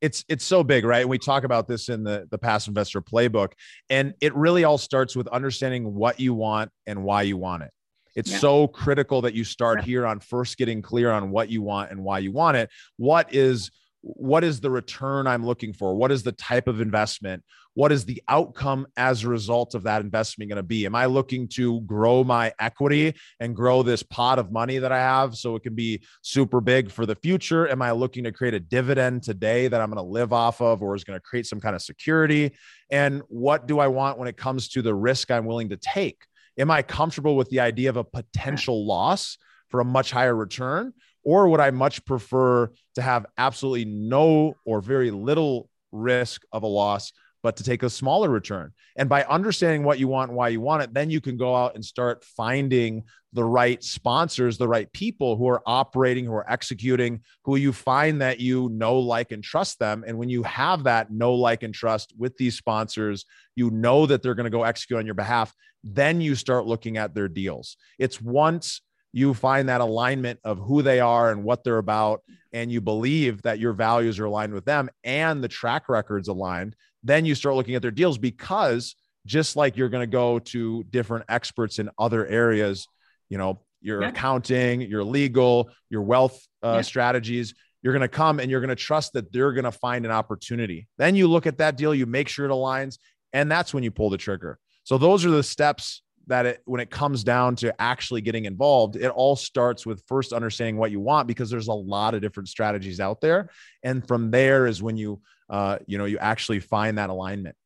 it's 0.00 0.24
it's 0.30 0.46
so 0.46 0.64
big 0.64 0.86
right 0.86 1.02
and 1.02 1.10
we 1.10 1.18
talk 1.18 1.44
about 1.44 1.68
this 1.68 1.90
in 1.90 2.02
the 2.02 2.26
the 2.30 2.38
past 2.38 2.68
investor 2.68 3.02
playbook 3.02 3.52
and 3.90 4.14
it 4.22 4.34
really 4.34 4.64
all 4.64 4.78
starts 4.78 5.14
with 5.14 5.28
understanding 5.28 5.92
what 5.92 6.18
you 6.18 6.32
want 6.32 6.70
and 6.86 7.02
why 7.02 7.20
you 7.20 7.36
want 7.36 7.62
it 7.62 7.70
it's 8.14 8.30
yeah. 8.30 8.38
so 8.38 8.66
critical 8.66 9.22
that 9.22 9.34
you 9.34 9.44
start 9.44 9.82
here 9.84 10.06
on 10.06 10.20
first 10.20 10.56
getting 10.56 10.82
clear 10.82 11.10
on 11.10 11.30
what 11.30 11.48
you 11.48 11.62
want 11.62 11.90
and 11.90 12.02
why 12.02 12.18
you 12.18 12.32
want 12.32 12.56
it. 12.56 12.70
What 12.96 13.32
is 13.34 13.70
what 14.02 14.44
is 14.44 14.60
the 14.60 14.70
return 14.70 15.26
I'm 15.26 15.44
looking 15.44 15.72
for? 15.72 15.94
What 15.94 16.10
is 16.10 16.22
the 16.22 16.32
type 16.32 16.68
of 16.68 16.80
investment? 16.80 17.42
What 17.74 17.92
is 17.92 18.04
the 18.04 18.22
outcome 18.28 18.86
as 18.96 19.22
a 19.22 19.28
result 19.28 19.74
of 19.74 19.84
that 19.84 20.00
investment 20.00 20.48
going 20.48 20.56
to 20.56 20.62
be? 20.62 20.86
Am 20.86 20.94
I 20.94 21.06
looking 21.06 21.46
to 21.48 21.82
grow 21.82 22.24
my 22.24 22.52
equity 22.58 23.14
and 23.38 23.54
grow 23.54 23.82
this 23.82 24.02
pot 24.02 24.38
of 24.38 24.50
money 24.50 24.78
that 24.78 24.90
I 24.90 24.98
have 24.98 25.36
so 25.36 25.54
it 25.54 25.62
can 25.62 25.74
be 25.74 26.02
super 26.22 26.60
big 26.60 26.90
for 26.90 27.06
the 27.06 27.14
future? 27.14 27.68
Am 27.68 27.80
I 27.80 27.92
looking 27.92 28.24
to 28.24 28.32
create 28.32 28.54
a 28.54 28.60
dividend 28.60 29.22
today 29.22 29.68
that 29.68 29.80
I'm 29.80 29.90
going 29.90 30.04
to 30.04 30.10
live 30.10 30.32
off 30.32 30.60
of 30.60 30.82
or 30.82 30.96
is 30.96 31.04
going 31.04 31.18
to 31.18 31.22
create 31.22 31.46
some 31.46 31.60
kind 31.60 31.76
of 31.76 31.82
security? 31.82 32.52
And 32.90 33.22
what 33.28 33.66
do 33.66 33.78
I 33.78 33.86
want 33.86 34.18
when 34.18 34.28
it 34.28 34.36
comes 34.36 34.68
to 34.70 34.82
the 34.82 34.94
risk 34.94 35.30
I'm 35.30 35.46
willing 35.46 35.68
to 35.68 35.76
take? 35.76 36.24
Am 36.60 36.70
I 36.70 36.82
comfortable 36.82 37.36
with 37.36 37.48
the 37.48 37.60
idea 37.60 37.88
of 37.88 37.96
a 37.96 38.04
potential 38.04 38.86
loss 38.86 39.38
for 39.68 39.80
a 39.80 39.84
much 39.84 40.10
higher 40.10 40.34
return? 40.34 40.92
Or 41.24 41.48
would 41.48 41.60
I 41.60 41.70
much 41.70 42.04
prefer 42.04 42.70
to 42.94 43.02
have 43.02 43.26
absolutely 43.36 43.86
no 43.86 44.54
or 44.64 44.80
very 44.80 45.10
little 45.10 45.68
risk 45.92 46.42
of 46.52 46.62
a 46.62 46.66
loss, 46.66 47.12
but 47.42 47.56
to 47.56 47.64
take 47.64 47.82
a 47.82 47.90
smaller 47.90 48.28
return? 48.28 48.72
And 48.96 49.08
by 49.08 49.24
understanding 49.24 49.82
what 49.82 49.98
you 49.98 50.08
want 50.08 50.30
and 50.30 50.36
why 50.36 50.48
you 50.48 50.60
want 50.60 50.82
it, 50.82 50.94
then 50.94 51.10
you 51.10 51.20
can 51.20 51.36
go 51.36 51.54
out 51.54 51.74
and 51.74 51.84
start 51.84 52.24
finding 52.24 53.04
the 53.32 53.44
right 53.44 53.82
sponsors, 53.82 54.58
the 54.58 54.66
right 54.66 54.92
people 54.92 55.36
who 55.36 55.48
are 55.48 55.62
operating, 55.64 56.24
who 56.24 56.34
are 56.34 56.50
executing, 56.50 57.20
who 57.44 57.56
you 57.56 57.72
find 57.72 58.20
that 58.20 58.40
you 58.40 58.68
know, 58.70 58.98
like, 58.98 59.30
and 59.30 59.44
trust 59.44 59.78
them. 59.78 60.02
And 60.06 60.18
when 60.18 60.28
you 60.28 60.42
have 60.42 60.84
that 60.84 61.12
know, 61.12 61.34
like, 61.34 61.62
and 61.62 61.72
trust 61.72 62.12
with 62.18 62.36
these 62.36 62.56
sponsors, 62.56 63.24
you 63.54 63.70
know 63.70 64.06
that 64.06 64.22
they're 64.22 64.34
going 64.34 64.44
to 64.44 64.50
go 64.50 64.64
execute 64.64 64.98
on 64.98 65.06
your 65.06 65.14
behalf 65.14 65.54
then 65.84 66.20
you 66.20 66.34
start 66.34 66.66
looking 66.66 66.96
at 66.96 67.14
their 67.14 67.28
deals. 67.28 67.76
It's 67.98 68.20
once 68.20 68.82
you 69.12 69.34
find 69.34 69.68
that 69.68 69.80
alignment 69.80 70.38
of 70.44 70.58
who 70.58 70.82
they 70.82 71.00
are 71.00 71.32
and 71.32 71.42
what 71.42 71.64
they're 71.64 71.78
about, 71.78 72.22
and 72.52 72.70
you 72.70 72.80
believe 72.80 73.42
that 73.42 73.58
your 73.58 73.72
values 73.72 74.18
are 74.18 74.24
aligned 74.24 74.52
with 74.52 74.64
them 74.64 74.90
and 75.04 75.42
the 75.42 75.48
track 75.48 75.88
records 75.88 76.28
aligned, 76.28 76.76
then 77.02 77.24
you 77.24 77.34
start 77.34 77.54
looking 77.54 77.74
at 77.74 77.82
their 77.82 77.90
deals 77.90 78.18
because 78.18 78.94
just 79.26 79.56
like 79.56 79.76
you're 79.76 79.88
going 79.88 80.02
to 80.02 80.10
go 80.10 80.38
to 80.38 80.84
different 80.84 81.24
experts 81.28 81.78
in 81.78 81.90
other 81.98 82.26
areas, 82.26 82.86
you 83.28 83.38
know, 83.38 83.60
your 83.80 84.02
yeah. 84.02 84.08
accounting, 84.08 84.82
your 84.82 85.04
legal, 85.04 85.70
your 85.88 86.02
wealth 86.02 86.46
uh, 86.62 86.74
yeah. 86.76 86.80
strategies, 86.82 87.54
you're 87.82 87.92
going 87.92 88.02
to 88.02 88.08
come 88.08 88.40
and 88.40 88.50
you're 88.50 88.60
going 88.60 88.68
to 88.68 88.76
trust 88.76 89.14
that 89.14 89.32
they're 89.32 89.52
going 89.52 89.64
to 89.64 89.72
find 89.72 90.04
an 90.04 90.10
opportunity. 90.10 90.86
Then 90.98 91.16
you 91.16 91.28
look 91.28 91.46
at 91.46 91.58
that 91.58 91.76
deal, 91.76 91.94
you 91.94 92.06
make 92.06 92.28
sure 92.28 92.46
it 92.46 92.50
aligns, 92.50 92.98
and 93.32 93.50
that's 93.50 93.72
when 93.72 93.82
you 93.82 93.90
pull 93.90 94.10
the 94.10 94.18
trigger. 94.18 94.58
So 94.84 94.98
those 94.98 95.24
are 95.24 95.30
the 95.30 95.42
steps 95.42 96.02
that 96.26 96.46
it, 96.46 96.62
when 96.64 96.80
it 96.80 96.90
comes 96.90 97.24
down 97.24 97.56
to 97.56 97.74
actually 97.80 98.20
getting 98.20 98.44
involved, 98.44 98.96
it 98.96 99.08
all 99.08 99.34
starts 99.34 99.86
with 99.86 100.02
first 100.06 100.32
understanding 100.32 100.76
what 100.76 100.90
you 100.90 101.00
want 101.00 101.26
because 101.26 101.50
there's 101.50 101.68
a 101.68 101.72
lot 101.72 102.14
of 102.14 102.20
different 102.20 102.48
strategies 102.48 103.00
out 103.00 103.20
there, 103.20 103.50
and 103.82 104.06
from 104.06 104.30
there 104.30 104.66
is 104.66 104.82
when 104.82 104.96
you 104.96 105.20
uh, 105.50 105.78
you 105.86 105.98
know 105.98 106.04
you 106.04 106.18
actually 106.18 106.60
find 106.60 106.98
that 106.98 107.10
alignment. 107.10 107.56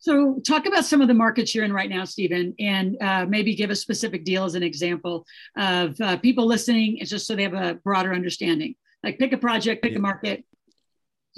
So, 0.00 0.40
talk 0.46 0.66
about 0.66 0.84
some 0.84 1.00
of 1.00 1.08
the 1.08 1.14
markets 1.14 1.54
you're 1.54 1.64
in 1.64 1.72
right 1.72 1.90
now, 1.90 2.04
Stephen, 2.04 2.54
and 2.58 2.96
uh, 3.02 3.26
maybe 3.26 3.54
give 3.54 3.70
a 3.70 3.76
specific 3.76 4.24
deal 4.24 4.44
as 4.44 4.54
an 4.54 4.62
example 4.62 5.26
of 5.56 6.00
uh, 6.00 6.16
people 6.18 6.46
listening, 6.46 6.98
it's 6.98 7.10
just 7.10 7.26
so 7.26 7.34
they 7.34 7.42
have 7.42 7.54
a 7.54 7.74
broader 7.74 8.14
understanding. 8.14 8.74
Like, 9.02 9.18
pick 9.18 9.32
a 9.32 9.38
project, 9.38 9.82
pick 9.82 9.96
a 9.96 9.98
market, 9.98 10.44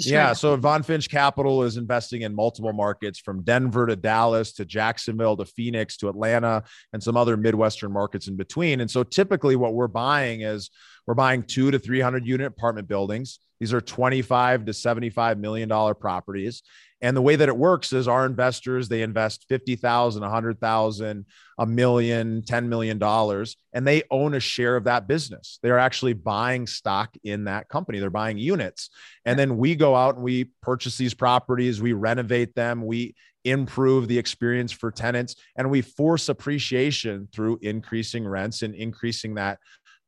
yeah. 0.07 0.33
So 0.33 0.57
Von 0.57 0.83
Finch 0.83 1.09
Capital 1.09 1.63
is 1.63 1.77
investing 1.77 2.23
in 2.23 2.35
multiple 2.35 2.73
markets 2.73 3.19
from 3.19 3.43
Denver 3.43 3.87
to 3.87 3.97
Dallas 3.97 4.53
to 4.55 4.65
Jacksonville 4.65 5.37
to 5.37 5.45
Phoenix 5.45 5.97
to 5.99 6.09
Atlanta 6.09 6.65
and 6.93 7.03
some 7.03 7.17
other 7.17 7.37
Midwestern 7.37 7.93
markets 7.93 8.29
in 8.29 8.37
between. 8.37 8.81
And 8.81 8.91
so 8.91 9.03
typically 9.03 9.57
what 9.57 9.75
we're 9.75 9.89
buying 9.89 10.43
is 10.43 10.71
we're 11.07 11.15
buying 11.15 11.43
two 11.43 11.71
to 11.71 11.79
300 11.79 12.27
unit 12.27 12.47
apartment 12.47 12.89
buildings. 12.89 13.41
These 13.61 13.75
are 13.75 13.81
25 13.81 14.65
to 14.65 14.73
75 14.73 15.39
million 15.39 15.69
dollar 15.69 15.95
properties. 15.95 16.63
And 17.03 17.17
the 17.17 17.23
way 17.23 17.37
that 17.37 17.49
it 17.49 17.57
works 17.57 17.93
is 17.93 18.09
our 18.09 18.27
investors, 18.27 18.89
they 18.89 19.03
invest 19.03 19.47
50,000, 19.49 20.21
100,000, 20.21 21.27
a 21.59 21.67
million, 21.67 22.43
10 22.43 22.69
million 22.69 22.99
dollars, 22.99 23.57
and 23.73 23.87
they 23.87 24.03
own 24.11 24.35
a 24.35 24.41
share 24.41 24.77
of 24.77 24.85
that 24.85 25.07
business. 25.07 25.59
They're 25.63 25.79
actually 25.79 26.13
buying 26.13 26.67
stock 26.67 27.15
in 27.25 27.45
that 27.45 27.69
company. 27.69 28.01
They're 28.01 28.11
buying 28.11 28.39
units. 28.39 28.91
And 29.25 29.39
then 29.39 29.57
we 29.57 29.77
go 29.77 29.95
out 29.95 30.17
and 30.17 30.25
we 30.25 30.51
purchase 30.63 30.99
these 30.99 31.15
properties, 31.15 31.81
we 31.81 31.93
renovate 31.95 32.55
them, 32.55 32.85
we 32.85 33.15
improve 33.45 34.07
the 34.07 34.19
experience 34.19 34.73
for 34.73 34.91
tenants, 34.91 35.37
and 35.57 35.71
we 35.71 35.81
force 35.81 36.29
appreciation 36.29 37.29
through 37.33 37.59
increasing 37.63 38.27
rents 38.27 38.61
and 38.63 38.75
increasing 38.75 39.35
that 39.35 39.59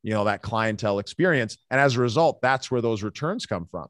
you 0.03 0.13
know 0.13 0.25
that 0.25 0.43
clientele 0.43 0.99
experience 0.99 1.57
and 1.71 1.81
as 1.81 1.97
a 1.97 2.01
result 2.01 2.41
that's 2.43 2.71
where 2.71 2.81
those 2.81 3.03
returns 3.03 3.47
come 3.47 3.67
from 3.67 3.87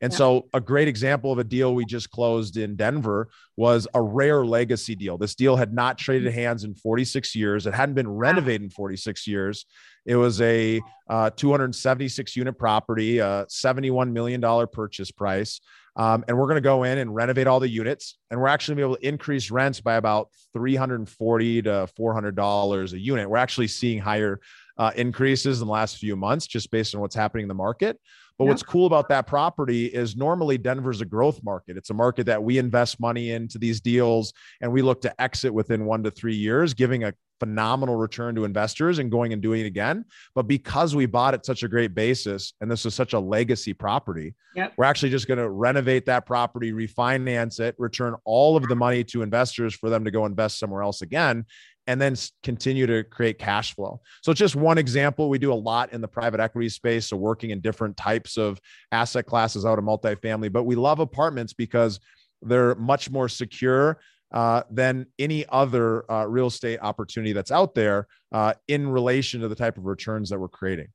and 0.00 0.12
yeah. 0.12 0.18
so, 0.18 0.48
a 0.52 0.60
great 0.60 0.88
example 0.88 1.32
of 1.32 1.38
a 1.38 1.44
deal 1.44 1.74
we 1.74 1.84
just 1.84 2.10
closed 2.10 2.56
in 2.56 2.76
Denver 2.76 3.28
was 3.56 3.88
a 3.94 4.02
rare 4.02 4.44
legacy 4.44 4.94
deal. 4.94 5.16
This 5.16 5.34
deal 5.34 5.56
had 5.56 5.72
not 5.72 5.96
traded 5.96 6.28
mm-hmm. 6.28 6.38
hands 6.38 6.64
in 6.64 6.74
46 6.74 7.34
years, 7.34 7.66
it 7.66 7.74
hadn't 7.74 7.94
been 7.94 8.08
renovated 8.08 8.62
in 8.62 8.70
46 8.70 9.26
years. 9.26 9.64
It 10.04 10.16
was 10.16 10.40
a 10.40 10.80
uh, 11.08 11.30
276 11.30 12.36
unit 12.36 12.56
property, 12.58 13.18
a 13.18 13.46
$71 13.46 14.12
million 14.12 14.40
purchase 14.68 15.10
price. 15.10 15.60
Um, 15.96 16.24
and 16.28 16.36
we're 16.36 16.46
going 16.46 16.56
to 16.56 16.60
go 16.60 16.84
in 16.84 16.98
and 16.98 17.12
renovate 17.12 17.46
all 17.46 17.58
the 17.58 17.68
units. 17.68 18.16
And 18.30 18.38
we're 18.38 18.48
actually 18.48 18.76
going 18.76 18.82
to 18.82 18.86
be 18.86 18.92
able 18.92 19.00
to 19.00 19.08
increase 19.08 19.50
rents 19.50 19.80
by 19.80 19.94
about 19.94 20.28
340 20.52 21.62
to 21.62 21.88
$400 21.98 22.92
a 22.92 22.98
unit. 22.98 23.28
We're 23.28 23.38
actually 23.38 23.68
seeing 23.68 23.98
higher 23.98 24.40
uh, 24.78 24.92
increases 24.96 25.60
in 25.60 25.66
the 25.66 25.72
last 25.72 25.98
few 25.98 26.16
months 26.16 26.46
just 26.46 26.70
based 26.70 26.94
on 26.94 27.00
what's 27.00 27.14
happening 27.14 27.44
in 27.44 27.48
the 27.48 27.54
market. 27.54 27.98
But 28.38 28.46
what's 28.46 28.62
cool 28.62 28.86
about 28.86 29.08
that 29.08 29.26
property 29.26 29.86
is 29.86 30.14
normally 30.14 30.58
Denver's 30.58 31.00
a 31.00 31.06
growth 31.06 31.42
market. 31.42 31.78
It's 31.78 31.88
a 31.88 31.94
market 31.94 32.26
that 32.26 32.42
we 32.42 32.58
invest 32.58 33.00
money 33.00 33.30
into 33.30 33.56
these 33.56 33.80
deals 33.80 34.34
and 34.60 34.70
we 34.70 34.82
look 34.82 35.00
to 35.02 35.20
exit 35.22 35.54
within 35.54 35.86
one 35.86 36.02
to 36.02 36.10
three 36.10 36.34
years, 36.34 36.74
giving 36.74 37.04
a 37.04 37.14
phenomenal 37.40 37.96
return 37.96 38.34
to 38.34 38.44
investors 38.44 38.98
and 38.98 39.10
going 39.10 39.32
and 39.32 39.42
doing 39.42 39.62
it 39.62 39.66
again. 39.66 40.04
But 40.34 40.46
because 40.46 40.94
we 40.94 41.06
bought 41.06 41.34
at 41.34 41.46
such 41.46 41.62
a 41.62 41.68
great 41.68 41.94
basis 41.94 42.52
and 42.60 42.70
this 42.70 42.84
is 42.84 42.94
such 42.94 43.14
a 43.14 43.18
legacy 43.18 43.72
property, 43.72 44.34
yep. 44.54 44.74
we're 44.76 44.84
actually 44.84 45.10
just 45.10 45.28
going 45.28 45.38
to 45.38 45.48
renovate 45.48 46.06
that 46.06 46.26
property, 46.26 46.72
refinance 46.72 47.60
it, 47.60 47.74
return 47.78 48.14
all 48.24 48.56
of 48.56 48.68
the 48.68 48.76
money 48.76 49.04
to 49.04 49.22
investors 49.22 49.74
for 49.74 49.90
them 49.90 50.04
to 50.04 50.10
go 50.10 50.26
invest 50.26 50.58
somewhere 50.58 50.82
else 50.82 51.02
again 51.02 51.44
and 51.86 52.00
then 52.00 52.16
continue 52.42 52.86
to 52.86 53.04
create 53.04 53.38
cash 53.38 53.74
flow. 53.74 54.00
So 54.22 54.32
just 54.32 54.56
one 54.56 54.78
example. 54.78 55.28
We 55.28 55.38
do 55.38 55.52
a 55.52 55.54
lot 55.54 55.92
in 55.92 56.00
the 56.00 56.08
private 56.08 56.40
equity 56.40 56.68
space. 56.68 57.06
So 57.06 57.16
working 57.16 57.50
in 57.50 57.60
different 57.60 57.96
types 57.96 58.36
of 58.36 58.60
asset 58.92 59.26
classes 59.26 59.64
out 59.64 59.78
of 59.78 59.84
multifamily, 59.84 60.52
but 60.52 60.64
we 60.64 60.74
love 60.74 60.98
apartments 60.98 61.52
because 61.52 62.00
they're 62.42 62.74
much 62.74 63.10
more 63.10 63.28
secure 63.28 63.98
uh, 64.32 64.62
than 64.70 65.06
any 65.18 65.46
other 65.48 66.10
uh, 66.10 66.26
real 66.26 66.48
estate 66.48 66.78
opportunity 66.82 67.32
that's 67.32 67.52
out 67.52 67.74
there 67.74 68.06
uh, 68.32 68.52
in 68.68 68.88
relation 68.88 69.40
to 69.40 69.48
the 69.48 69.54
type 69.54 69.78
of 69.78 69.86
returns 69.86 70.30
that 70.30 70.38
we're 70.38 70.48
creating. 70.48 70.88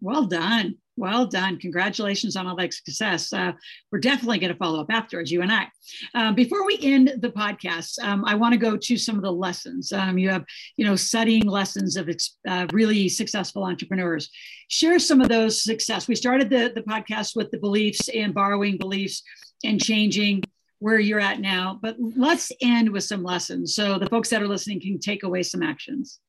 Well 0.00 0.24
done. 0.24 0.76
Well 0.98 1.26
done. 1.26 1.58
Congratulations 1.58 2.34
on 2.34 2.48
all 2.48 2.56
that 2.56 2.74
success. 2.74 3.32
Uh, 3.32 3.52
we're 3.92 4.00
definitely 4.00 4.40
going 4.40 4.52
to 4.52 4.58
follow 4.58 4.80
up 4.80 4.90
afterwards, 4.90 5.30
you 5.30 5.42
and 5.42 5.52
I. 5.52 5.68
Um, 6.14 6.34
before 6.34 6.66
we 6.66 6.78
end 6.82 7.12
the 7.20 7.30
podcast, 7.30 8.02
um, 8.02 8.24
I 8.24 8.34
want 8.34 8.52
to 8.52 8.58
go 8.58 8.76
to 8.76 8.96
some 8.96 9.16
of 9.16 9.22
the 9.22 9.32
lessons. 9.32 9.92
Um, 9.92 10.18
you 10.18 10.28
have, 10.28 10.44
you 10.76 10.84
know, 10.84 10.96
studying 10.96 11.46
lessons 11.46 11.96
of 11.96 12.10
uh, 12.48 12.66
really 12.72 13.08
successful 13.08 13.62
entrepreneurs. 13.64 14.28
Share 14.68 14.98
some 14.98 15.20
of 15.20 15.28
those 15.28 15.62
success. 15.62 16.08
We 16.08 16.16
started 16.16 16.50
the, 16.50 16.72
the 16.74 16.82
podcast 16.82 17.36
with 17.36 17.50
the 17.52 17.58
beliefs 17.58 18.08
and 18.08 18.34
borrowing 18.34 18.76
beliefs 18.76 19.22
and 19.64 19.80
changing. 19.80 20.42
where 20.80 20.98
you're 20.98 21.20
at 21.20 21.40
now. 21.40 21.78
But 21.80 21.96
let's 21.98 22.52
end 22.60 22.90
with 22.90 23.04
some 23.04 23.22
lessons 23.22 23.74
so 23.74 23.98
the 23.98 24.08
folks 24.08 24.30
that 24.30 24.42
are 24.42 24.48
listening 24.48 24.80
can 24.80 24.98
take 24.98 25.22
away 25.22 25.42
some 25.42 25.62
actions. 25.62 26.20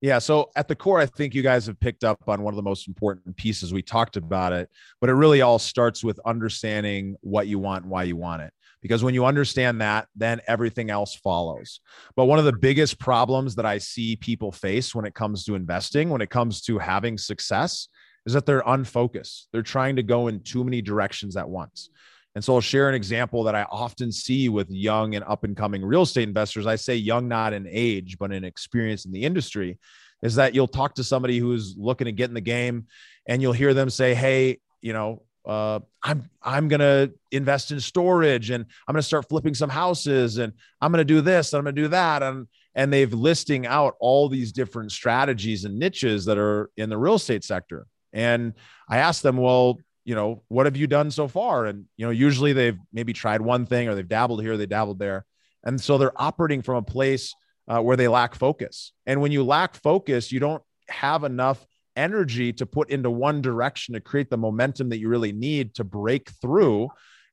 Yeah. 0.00 0.20
So 0.20 0.50
at 0.54 0.68
the 0.68 0.76
core, 0.76 1.00
I 1.00 1.06
think 1.06 1.34
you 1.34 1.42
guys 1.42 1.66
have 1.66 1.80
picked 1.80 2.04
up 2.04 2.28
on 2.28 2.42
one 2.42 2.54
of 2.54 2.56
the 2.56 2.62
most 2.62 2.86
important 2.86 3.36
pieces. 3.36 3.72
We 3.72 3.82
talked 3.82 4.16
about 4.16 4.52
it, 4.52 4.70
but 5.00 5.10
it 5.10 5.14
really 5.14 5.40
all 5.40 5.58
starts 5.58 6.04
with 6.04 6.20
understanding 6.24 7.16
what 7.20 7.48
you 7.48 7.58
want 7.58 7.82
and 7.82 7.90
why 7.90 8.04
you 8.04 8.16
want 8.16 8.42
it. 8.42 8.52
Because 8.80 9.02
when 9.02 9.14
you 9.14 9.24
understand 9.24 9.80
that, 9.80 10.06
then 10.14 10.40
everything 10.46 10.88
else 10.88 11.16
follows. 11.16 11.80
But 12.14 12.26
one 12.26 12.38
of 12.38 12.44
the 12.44 12.52
biggest 12.52 13.00
problems 13.00 13.56
that 13.56 13.66
I 13.66 13.78
see 13.78 14.14
people 14.14 14.52
face 14.52 14.94
when 14.94 15.04
it 15.04 15.14
comes 15.14 15.42
to 15.44 15.56
investing, 15.56 16.10
when 16.10 16.20
it 16.20 16.30
comes 16.30 16.60
to 16.62 16.78
having 16.78 17.18
success, 17.18 17.88
is 18.24 18.34
that 18.34 18.46
they're 18.46 18.62
unfocused. 18.66 19.48
They're 19.52 19.62
trying 19.62 19.96
to 19.96 20.04
go 20.04 20.28
in 20.28 20.42
too 20.42 20.62
many 20.62 20.80
directions 20.80 21.36
at 21.36 21.48
once. 21.48 21.90
And 22.38 22.44
so 22.44 22.54
I'll 22.54 22.60
share 22.60 22.88
an 22.88 22.94
example 22.94 23.42
that 23.42 23.56
I 23.56 23.64
often 23.64 24.12
see 24.12 24.48
with 24.48 24.70
young 24.70 25.16
and 25.16 25.24
up 25.24 25.42
and 25.42 25.56
coming 25.56 25.84
real 25.84 26.02
estate 26.02 26.28
investors. 26.28 26.68
I 26.68 26.76
say 26.76 26.94
young, 26.94 27.26
not 27.26 27.52
in 27.52 27.66
age, 27.68 28.16
but 28.16 28.30
in 28.30 28.44
experience 28.44 29.04
in 29.06 29.10
the 29.10 29.24
industry, 29.24 29.76
is 30.22 30.36
that 30.36 30.54
you'll 30.54 30.68
talk 30.68 30.94
to 30.94 31.02
somebody 31.02 31.40
who's 31.40 31.74
looking 31.76 32.04
to 32.04 32.12
get 32.12 32.28
in 32.28 32.34
the 32.34 32.40
game 32.40 32.86
and 33.26 33.42
you'll 33.42 33.52
hear 33.52 33.74
them 33.74 33.90
say, 33.90 34.14
Hey, 34.14 34.60
you 34.80 34.92
know, 34.92 35.24
uh, 35.46 35.80
I'm 36.00 36.30
I'm 36.40 36.68
gonna 36.68 37.10
invest 37.32 37.72
in 37.72 37.80
storage 37.80 38.50
and 38.50 38.64
I'm 38.86 38.92
gonna 38.92 39.02
start 39.02 39.28
flipping 39.28 39.54
some 39.54 39.70
houses 39.70 40.38
and 40.38 40.52
I'm 40.80 40.92
gonna 40.92 41.04
do 41.04 41.20
this 41.20 41.52
and 41.52 41.58
I'm 41.58 41.64
gonna 41.64 41.74
do 41.74 41.88
that 41.88 42.22
and 42.22 42.46
and 42.76 42.92
they've 42.92 43.12
listing 43.12 43.66
out 43.66 43.96
all 43.98 44.28
these 44.28 44.52
different 44.52 44.92
strategies 44.92 45.64
and 45.64 45.76
niches 45.76 46.24
that 46.26 46.38
are 46.38 46.70
in 46.76 46.88
the 46.88 46.98
real 46.98 47.14
estate 47.14 47.42
sector. 47.42 47.88
And 48.12 48.54
I 48.88 48.98
asked 48.98 49.24
them, 49.24 49.38
well, 49.38 49.80
you 50.08 50.14
know, 50.14 50.42
what 50.48 50.64
have 50.64 50.74
you 50.74 50.86
done 50.86 51.10
so 51.10 51.28
far? 51.28 51.66
And, 51.66 51.84
you 51.98 52.06
know, 52.06 52.10
usually 52.10 52.54
they've 52.54 52.78
maybe 52.94 53.12
tried 53.12 53.42
one 53.42 53.66
thing 53.66 53.88
or 53.88 53.94
they've 53.94 54.08
dabbled 54.08 54.40
here, 54.40 54.56
they 54.56 54.64
dabbled 54.64 54.98
there. 54.98 55.26
And 55.64 55.78
so 55.78 55.98
they're 55.98 56.18
operating 56.18 56.62
from 56.62 56.76
a 56.76 56.82
place 56.82 57.34
uh, 57.68 57.80
where 57.82 57.94
they 57.94 58.08
lack 58.08 58.34
focus. 58.34 58.94
And 59.04 59.20
when 59.20 59.32
you 59.32 59.44
lack 59.44 59.74
focus, 59.74 60.32
you 60.32 60.40
don't 60.40 60.62
have 60.88 61.24
enough 61.24 61.62
energy 61.94 62.54
to 62.54 62.64
put 62.64 62.88
into 62.88 63.10
one 63.10 63.42
direction 63.42 63.92
to 63.92 64.00
create 64.00 64.30
the 64.30 64.38
momentum 64.38 64.88
that 64.88 64.98
you 64.98 65.10
really 65.10 65.32
need 65.32 65.74
to 65.74 65.84
break 65.84 66.30
through 66.40 66.88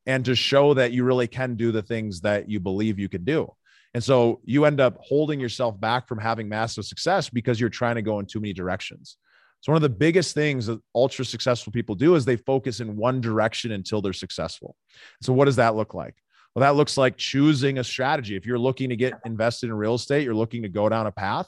and 0.06 0.26
to 0.26 0.36
show 0.36 0.74
that 0.74 0.92
you 0.92 1.06
really 1.06 1.28
can 1.28 1.56
do 1.56 1.72
the 1.72 1.82
things 1.82 2.20
that 2.22 2.50
you 2.50 2.60
believe 2.60 3.00
you 3.00 3.08
can 3.08 3.24
do. 3.24 3.50
And 3.94 4.04
so 4.04 4.42
you 4.44 4.66
end 4.66 4.82
up 4.82 4.98
holding 5.00 5.40
yourself 5.40 5.80
back 5.80 6.10
from 6.10 6.20
having 6.20 6.50
massive 6.50 6.84
success 6.84 7.30
because 7.30 7.58
you're 7.58 7.70
trying 7.70 7.96
to 7.96 8.02
go 8.02 8.20
in 8.20 8.26
too 8.26 8.42
many 8.42 8.52
directions. 8.52 9.16
So 9.66 9.72
one 9.72 9.78
of 9.78 9.82
the 9.82 9.90
biggest 9.90 10.36
things 10.36 10.68
that 10.68 10.80
ultra 10.94 11.26
successful 11.26 11.74
people 11.74 11.96
do 11.96 12.14
is 12.14 12.24
they 12.24 12.36
focus 12.36 12.82
in 12.82 12.96
one 12.96 13.20
direction 13.20 13.72
until 13.72 14.00
they're 14.00 14.14
successful. 14.14 14.76
So 15.24 15.34
what 15.34 15.46
does 15.46 15.56
that 15.56 15.76
look 15.76 15.96
like? 15.96 16.14
Well, 16.54 16.62
that 16.62 16.76
looks 16.76 16.98
like 16.98 17.18
choosing 17.18 17.80
a 17.80 17.84
strategy. 17.84 18.36
If 18.36 18.46
you're 18.46 18.60
looking 18.60 18.90
to 18.90 18.96
get 18.96 19.16
invested 19.26 19.72
in 19.72 19.74
real 19.74 19.96
estate, 19.96 20.24
you're 20.24 20.36
looking 20.36 20.62
to 20.62 20.70
go 20.70 20.88
down 20.88 21.08
a 21.08 21.12
path. 21.12 21.48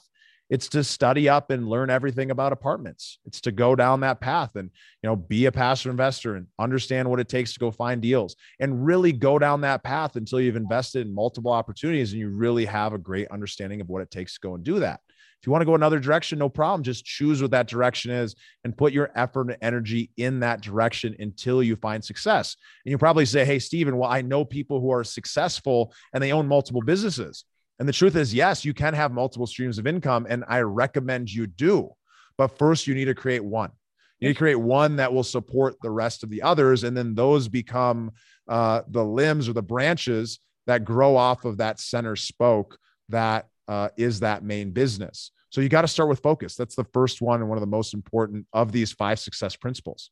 It's 0.50 0.68
to 0.70 0.82
study 0.82 1.28
up 1.28 1.52
and 1.52 1.68
learn 1.68 1.90
everything 1.90 2.32
about 2.32 2.50
apartments. 2.50 3.20
It's 3.24 3.40
to 3.42 3.52
go 3.52 3.76
down 3.76 4.00
that 4.00 4.20
path 4.20 4.56
and 4.56 4.68
you 5.04 5.08
know 5.08 5.14
be 5.14 5.46
a 5.46 5.52
passive 5.52 5.90
investor 5.90 6.34
and 6.34 6.48
understand 6.58 7.08
what 7.08 7.20
it 7.20 7.28
takes 7.28 7.52
to 7.52 7.60
go 7.60 7.70
find 7.70 8.02
deals 8.02 8.34
and 8.58 8.84
really 8.84 9.12
go 9.12 9.38
down 9.38 9.60
that 9.60 9.84
path 9.84 10.16
until 10.16 10.40
you've 10.40 10.56
invested 10.56 11.06
in 11.06 11.14
multiple 11.14 11.52
opportunities 11.52 12.10
and 12.10 12.20
you 12.20 12.30
really 12.30 12.64
have 12.64 12.94
a 12.94 12.98
great 12.98 13.28
understanding 13.28 13.80
of 13.80 13.88
what 13.88 14.02
it 14.02 14.10
takes 14.10 14.34
to 14.34 14.40
go 14.40 14.56
and 14.56 14.64
do 14.64 14.80
that. 14.80 14.98
If 15.40 15.46
you 15.46 15.52
want 15.52 15.62
to 15.62 15.66
go 15.66 15.74
another 15.74 16.00
direction, 16.00 16.38
no 16.38 16.48
problem. 16.48 16.82
Just 16.82 17.04
choose 17.04 17.40
what 17.40 17.52
that 17.52 17.68
direction 17.68 18.10
is 18.10 18.34
and 18.64 18.76
put 18.76 18.92
your 18.92 19.10
effort 19.14 19.50
and 19.50 19.56
energy 19.62 20.10
in 20.16 20.40
that 20.40 20.60
direction 20.60 21.14
until 21.18 21.62
you 21.62 21.76
find 21.76 22.04
success. 22.04 22.56
And 22.84 22.90
you 22.90 22.98
probably 22.98 23.24
say, 23.24 23.44
Hey, 23.44 23.60
Stephen, 23.60 23.96
well, 23.96 24.10
I 24.10 24.22
know 24.22 24.44
people 24.44 24.80
who 24.80 24.90
are 24.90 25.04
successful 25.04 25.92
and 26.12 26.22
they 26.22 26.32
own 26.32 26.48
multiple 26.48 26.82
businesses. 26.82 27.44
And 27.78 27.88
the 27.88 27.92
truth 27.92 28.16
is, 28.16 28.34
yes, 28.34 28.64
you 28.64 28.74
can 28.74 28.94
have 28.94 29.12
multiple 29.12 29.46
streams 29.46 29.78
of 29.78 29.86
income, 29.86 30.26
and 30.28 30.44
I 30.48 30.60
recommend 30.60 31.32
you 31.32 31.46
do. 31.46 31.90
But 32.36 32.58
first, 32.58 32.86
you 32.86 32.94
need 32.94 33.04
to 33.04 33.14
create 33.14 33.44
one. 33.44 33.70
You 34.18 34.28
need 34.28 34.34
to 34.34 34.38
create 34.38 34.56
one 34.56 34.96
that 34.96 35.12
will 35.12 35.22
support 35.22 35.76
the 35.80 35.90
rest 35.90 36.24
of 36.24 36.30
the 36.30 36.42
others. 36.42 36.82
And 36.82 36.96
then 36.96 37.14
those 37.14 37.46
become 37.46 38.10
uh, 38.48 38.82
the 38.88 39.04
limbs 39.04 39.48
or 39.48 39.52
the 39.52 39.62
branches 39.62 40.40
that 40.66 40.84
grow 40.84 41.16
off 41.16 41.44
of 41.44 41.58
that 41.58 41.78
center 41.78 42.16
spoke 42.16 42.78
that 43.10 43.46
uh, 43.68 43.90
is 43.96 44.20
that 44.20 44.42
main 44.42 44.70
business. 44.70 45.30
So 45.50 45.60
you 45.60 45.68
got 45.68 45.82
to 45.82 45.88
start 45.88 46.08
with 46.08 46.20
focus. 46.20 46.56
That's 46.56 46.74
the 46.74 46.84
first 46.92 47.22
one 47.22 47.40
and 47.40 47.48
one 47.48 47.56
of 47.56 47.60
the 47.60 47.66
most 47.66 47.94
important 47.94 48.46
of 48.52 48.72
these 48.72 48.92
five 48.92 49.18
success 49.18 49.56
principles. 49.56 50.10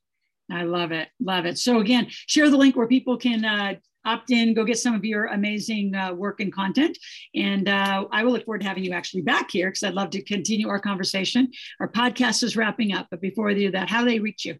I 0.50 0.62
love 0.62 0.92
it. 0.92 1.08
Love 1.20 1.44
it. 1.46 1.58
So 1.58 1.80
again, 1.80 2.06
share 2.08 2.48
the 2.48 2.56
link 2.56 2.76
where 2.76 2.86
people 2.86 3.16
can 3.16 3.44
uh, 3.44 3.74
opt 4.04 4.30
in, 4.30 4.54
go 4.54 4.64
get 4.64 4.78
some 4.78 4.94
of 4.94 5.04
your 5.04 5.26
amazing 5.26 5.94
uh, 5.94 6.14
work 6.14 6.40
and 6.40 6.52
content. 6.52 6.96
And 7.34 7.68
uh, 7.68 8.04
I 8.12 8.22
will 8.22 8.32
look 8.32 8.44
forward 8.44 8.60
to 8.60 8.68
having 8.68 8.84
you 8.84 8.92
actually 8.92 9.22
back 9.22 9.50
here 9.50 9.68
because 9.68 9.82
I'd 9.82 9.94
love 9.94 10.10
to 10.10 10.22
continue 10.22 10.68
our 10.68 10.78
conversation. 10.78 11.50
Our 11.80 11.88
podcast 11.88 12.42
is 12.44 12.56
wrapping 12.56 12.92
up, 12.92 13.08
but 13.10 13.20
before 13.20 13.46
we 13.46 13.54
do 13.54 13.72
that, 13.72 13.90
how 13.90 14.04
do 14.04 14.10
they 14.10 14.20
reach 14.20 14.44
you? 14.44 14.56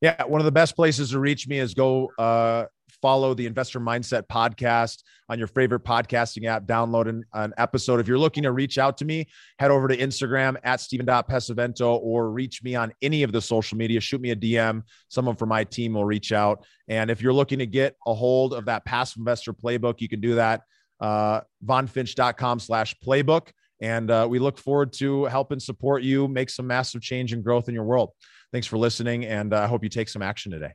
Yeah, 0.00 0.24
one 0.24 0.40
of 0.40 0.46
the 0.46 0.52
best 0.52 0.76
places 0.76 1.10
to 1.10 1.18
reach 1.18 1.46
me 1.46 1.58
is 1.58 1.74
go 1.74 2.10
uh, 2.18 2.66
follow 3.00 3.34
the 3.34 3.46
Investor 3.46 3.80
Mindset 3.80 4.28
podcast 4.28 5.02
on 5.28 5.38
your 5.38 5.48
favorite 5.48 5.84
podcasting 5.84 6.46
app, 6.46 6.64
download 6.64 7.08
an, 7.08 7.24
an, 7.32 7.52
episode. 7.56 8.00
If 8.00 8.08
you're 8.08 8.18
looking 8.18 8.42
to 8.42 8.52
reach 8.52 8.78
out 8.78 8.96
to 8.98 9.04
me, 9.04 9.26
head 9.58 9.70
over 9.70 9.88
to 9.88 9.96
Instagram 9.96 10.56
at 10.64 10.80
Stephen.Pesavento 10.80 11.98
or 12.02 12.30
reach 12.30 12.62
me 12.62 12.74
on 12.74 12.92
any 13.02 13.22
of 13.22 13.32
the 13.32 13.40
social 13.40 13.78
media. 13.78 14.00
Shoot 14.00 14.20
me 14.20 14.30
a 14.30 14.36
DM. 14.36 14.82
Someone 15.08 15.36
from 15.36 15.48
my 15.48 15.64
team 15.64 15.94
will 15.94 16.04
reach 16.04 16.32
out. 16.32 16.64
And 16.88 17.10
if 17.10 17.22
you're 17.22 17.32
looking 17.32 17.60
to 17.60 17.66
get 17.66 17.96
a 18.06 18.14
hold 18.14 18.54
of 18.54 18.66
that 18.66 18.84
passive 18.84 19.18
investor 19.18 19.52
playbook, 19.52 20.00
you 20.00 20.08
can 20.08 20.20
do 20.20 20.34
that. 20.34 20.62
Uh, 21.00 21.40
vonfinch.com 21.64 22.58
slash 22.58 22.94
playbook. 23.04 23.48
And 23.80 24.10
uh, 24.10 24.26
we 24.28 24.38
look 24.38 24.58
forward 24.58 24.92
to 24.94 25.24
helping 25.24 25.58
support 25.58 26.02
you 26.02 26.28
make 26.28 26.50
some 26.50 26.66
massive 26.66 27.00
change 27.00 27.32
and 27.32 27.42
growth 27.42 27.68
in 27.68 27.74
your 27.74 27.84
world. 27.84 28.10
Thanks 28.52 28.66
for 28.66 28.76
listening. 28.76 29.24
And 29.24 29.54
uh, 29.54 29.58
I 29.58 29.62
uh, 29.62 29.68
hope 29.68 29.82
you 29.82 29.88
take 29.88 30.08
some 30.08 30.22
action 30.22 30.52
today. 30.52 30.72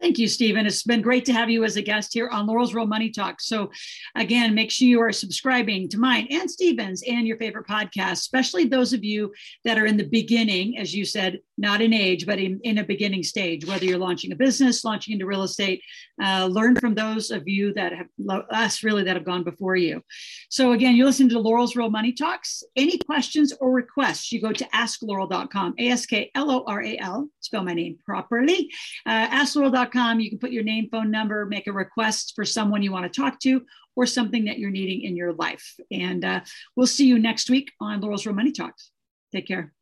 Thank 0.00 0.18
you, 0.18 0.28
Stephen. 0.28 0.64
It's 0.64 0.84
been 0.84 1.02
great 1.02 1.24
to 1.24 1.32
have 1.32 1.50
you 1.50 1.64
as 1.64 1.76
a 1.76 1.82
guest 1.82 2.14
here 2.14 2.28
on 2.28 2.46
Loral's 2.46 2.72
Real 2.72 2.86
Money 2.86 3.10
Talk. 3.10 3.40
So, 3.40 3.72
again, 4.14 4.54
make 4.54 4.70
sure 4.70 4.86
you 4.86 5.00
are 5.00 5.10
subscribing 5.10 5.88
to 5.88 5.98
mine 5.98 6.28
and 6.30 6.48
Stephen's 6.48 7.02
and 7.02 7.26
your 7.26 7.36
favorite 7.36 7.66
podcast, 7.66 8.12
especially 8.12 8.64
those 8.64 8.92
of 8.92 9.02
you 9.02 9.32
that 9.64 9.76
are 9.76 9.86
in 9.86 9.96
the 9.96 10.06
beginning, 10.06 10.78
as 10.78 10.94
you 10.94 11.04
said, 11.04 11.40
not 11.56 11.80
in 11.80 11.92
age, 11.92 12.26
but 12.26 12.38
in, 12.38 12.60
in 12.62 12.78
a 12.78 12.84
beginning 12.84 13.24
stage, 13.24 13.66
whether 13.66 13.84
you're 13.84 13.98
launching 13.98 14.30
a 14.30 14.36
business, 14.36 14.84
launching 14.84 15.14
into 15.14 15.26
real 15.26 15.42
estate. 15.42 15.82
Uh, 16.22 16.46
learn 16.46 16.76
from 16.76 16.94
those 16.94 17.32
of 17.32 17.48
you 17.48 17.74
that 17.74 17.92
have, 17.92 18.06
us 18.50 18.84
really, 18.84 19.02
that 19.02 19.16
have 19.16 19.24
gone 19.24 19.42
before 19.42 19.74
you. 19.74 20.00
So, 20.48 20.72
again, 20.72 20.94
you 20.94 21.06
listen 21.06 21.28
to 21.30 21.40
Loral's 21.40 21.74
Real 21.74 21.90
Money 21.90 22.12
Talks. 22.12 22.62
Any 22.76 22.98
questions 22.98 23.52
or 23.60 23.72
requests, 23.72 24.30
you 24.30 24.40
go 24.40 24.52
to 24.52 24.64
askloral.com, 24.66 25.74
A 25.78 25.88
S 25.88 26.06
K 26.06 26.30
L 26.36 26.52
O 26.52 26.64
R 26.68 26.84
A 26.84 26.98
L, 26.98 27.28
spell 27.40 27.64
my 27.64 27.74
name 27.74 27.98
properly. 28.06 28.70
Uh, 29.04 29.26
askloral.com 29.28 29.87
you 29.94 30.30
can 30.30 30.38
put 30.38 30.50
your 30.50 30.62
name, 30.62 30.88
phone 30.90 31.10
number, 31.10 31.46
make 31.46 31.66
a 31.66 31.72
request 31.72 32.32
for 32.34 32.44
someone 32.44 32.82
you 32.82 32.92
want 32.92 33.12
to 33.12 33.20
talk 33.20 33.38
to 33.40 33.62
or 33.96 34.06
something 34.06 34.44
that 34.44 34.58
you're 34.58 34.70
needing 34.70 35.02
in 35.02 35.16
your 35.16 35.32
life. 35.32 35.74
And 35.90 36.24
uh, 36.24 36.40
we'll 36.76 36.86
see 36.86 37.06
you 37.06 37.18
next 37.18 37.50
week 37.50 37.72
on 37.80 38.00
Loral's 38.00 38.26
Real 38.26 38.34
Money 38.34 38.52
Talks. 38.52 38.90
Take 39.32 39.46
care. 39.46 39.72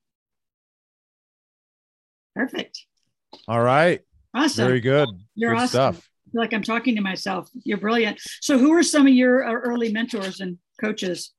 Perfect. 2.35 2.85
All 3.49 3.61
right. 3.61 4.01
Awesome. 4.35 4.67
Very 4.67 4.81
good. 4.81 5.09
You're 5.35 5.53
good 5.53 5.63
awesome. 5.63 5.69
Stuff. 5.69 5.97
I 6.27 6.31
feel 6.33 6.41
like 6.41 6.53
I'm 6.53 6.63
talking 6.63 6.97
to 6.97 7.01
myself. 7.01 7.49
You're 7.65 7.79
brilliant. 7.79 8.21
So, 8.41 8.59
who 8.59 8.73
are 8.75 8.83
some 8.83 9.07
of 9.07 9.13
your 9.13 9.47
uh, 9.47 9.53
early 9.53 9.93
mentors 9.93 10.41
and 10.41 10.59
coaches? 10.81 11.33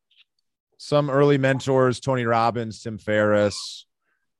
Some 0.77 1.09
early 1.09 1.37
mentors: 1.37 1.99
Tony 1.99 2.25
Robbins, 2.25 2.81
Tim 2.81 2.97
Ferriss, 2.97 3.85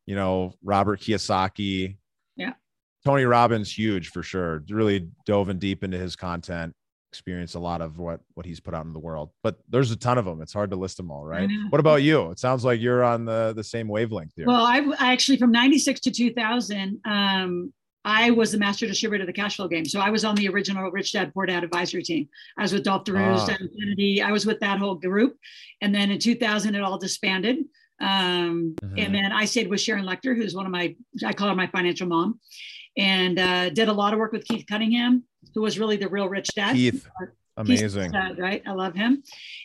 you 0.06 0.16
know, 0.16 0.54
Robert 0.63 1.02
Kiyosaki, 1.02 1.98
Tony 3.08 3.24
Robbins, 3.24 3.72
huge 3.72 4.10
for 4.10 4.22
sure. 4.22 4.63
Really 4.70 5.08
dove 5.26 5.48
in 5.48 5.60
deep 5.60 5.86
into 5.86 5.98
his 5.98 6.17
content, 6.17 6.76
experienced 7.13 7.56
a 7.56 7.60
lot 7.60 7.82
of 7.82 8.00
what 8.00 8.20
what 8.34 8.46
he's 8.46 8.60
put 8.60 8.74
out 8.74 8.86
in 8.86 8.91
the 8.91 9.00
world. 9.00 9.30
But 9.43 9.60
there's 9.70 9.91
a 9.91 9.96
ton 9.96 10.17
of 10.17 10.26
them. 10.26 10.41
It's 10.41 10.52
hard 10.52 10.72
to 10.72 10.76
list 10.76 10.98
them 10.98 11.10
all, 11.10 11.24
right? 11.24 11.50
What 11.70 11.80
about 11.80 12.04
you? 12.04 12.32
It 12.32 12.39
sounds 12.39 12.65
like 12.65 12.82
you're 12.82 13.06
on 13.06 13.24
the 13.24 13.54
the 13.56 13.63
same 13.63 13.88
wavelength 13.88 14.34
here. 14.36 14.46
Well, 14.46 14.65
I, 14.65 14.80
I 15.00 15.13
actually 15.13 15.38
from 15.38 15.52
'96 15.52 16.02
to 16.02 16.12
2000. 16.12 17.00
Um, 17.06 17.74
I 18.04 18.32
was 18.32 18.52
the 18.52 18.58
master 18.58 18.86
distributor 18.88 19.24
of 19.24 19.28
the 19.28 19.34
cash 19.34 19.56
flow 19.56 19.70
game. 19.70 19.86
So 19.86 20.02
I 20.02 20.10
was 20.10 20.26
on 20.26 20.36
the 20.36 20.50
original 20.50 20.89
Rich 20.91 21.13
Dad 21.13 21.34
Poor 21.34 21.46
Dad 21.46 21.63
advisory 21.63 22.04
team. 22.04 22.28
I 22.58 22.62
was 22.62 22.74
with 22.74 22.84
Dolf 22.84 23.06
de 23.06 23.13
Roos, 23.13 23.41
ah. 23.41 23.46
Dan 23.48 23.70
Kennedy. 23.78 24.22
I 24.22 24.32
was 24.32 24.46
with 24.46 24.60
that 24.62 24.80
whole 24.80 24.96
group. 24.96 25.38
And 25.82 25.93
then 25.93 26.12
in 26.12 26.20
2000, 26.20 26.74
it 26.74 26.82
all 26.82 26.98
disbanded. 26.98 27.65
Um, 28.00 28.76
mm-hmm. 28.82 28.98
And 28.98 29.13
then 29.13 29.34
I 29.34 29.43
stayed 29.43 29.70
with 29.70 29.82
Sharon 29.82 30.06
Lechter, 30.06 30.38
who's 30.38 30.56
one 30.56 30.65
of 30.65 30.72
my, 30.72 30.96
I 31.26 31.34
call 31.34 31.50
her 31.50 31.56
my 31.56 31.67
financial 31.67 32.08
mom 32.08 32.39
and 32.98 33.40
uh, 33.40 33.70
did 33.70 33.88
a 33.88 33.94
lot 33.94 34.14
of 34.14 34.20
work 34.20 34.32
with 34.32 34.46
Keith 34.46 34.66
Cunningham, 34.68 35.24
who 35.54 35.62
was 35.62 35.80
really 35.80 35.98
the 35.98 36.10
real 36.10 36.28
rich 36.28 36.50
dad. 36.56 36.74
Keith, 36.74 37.08
amazing, 37.56 38.12
dad, 38.12 38.38
right? 38.40 38.64
I 38.66 38.72
love 38.72 38.96
him. 38.96 39.24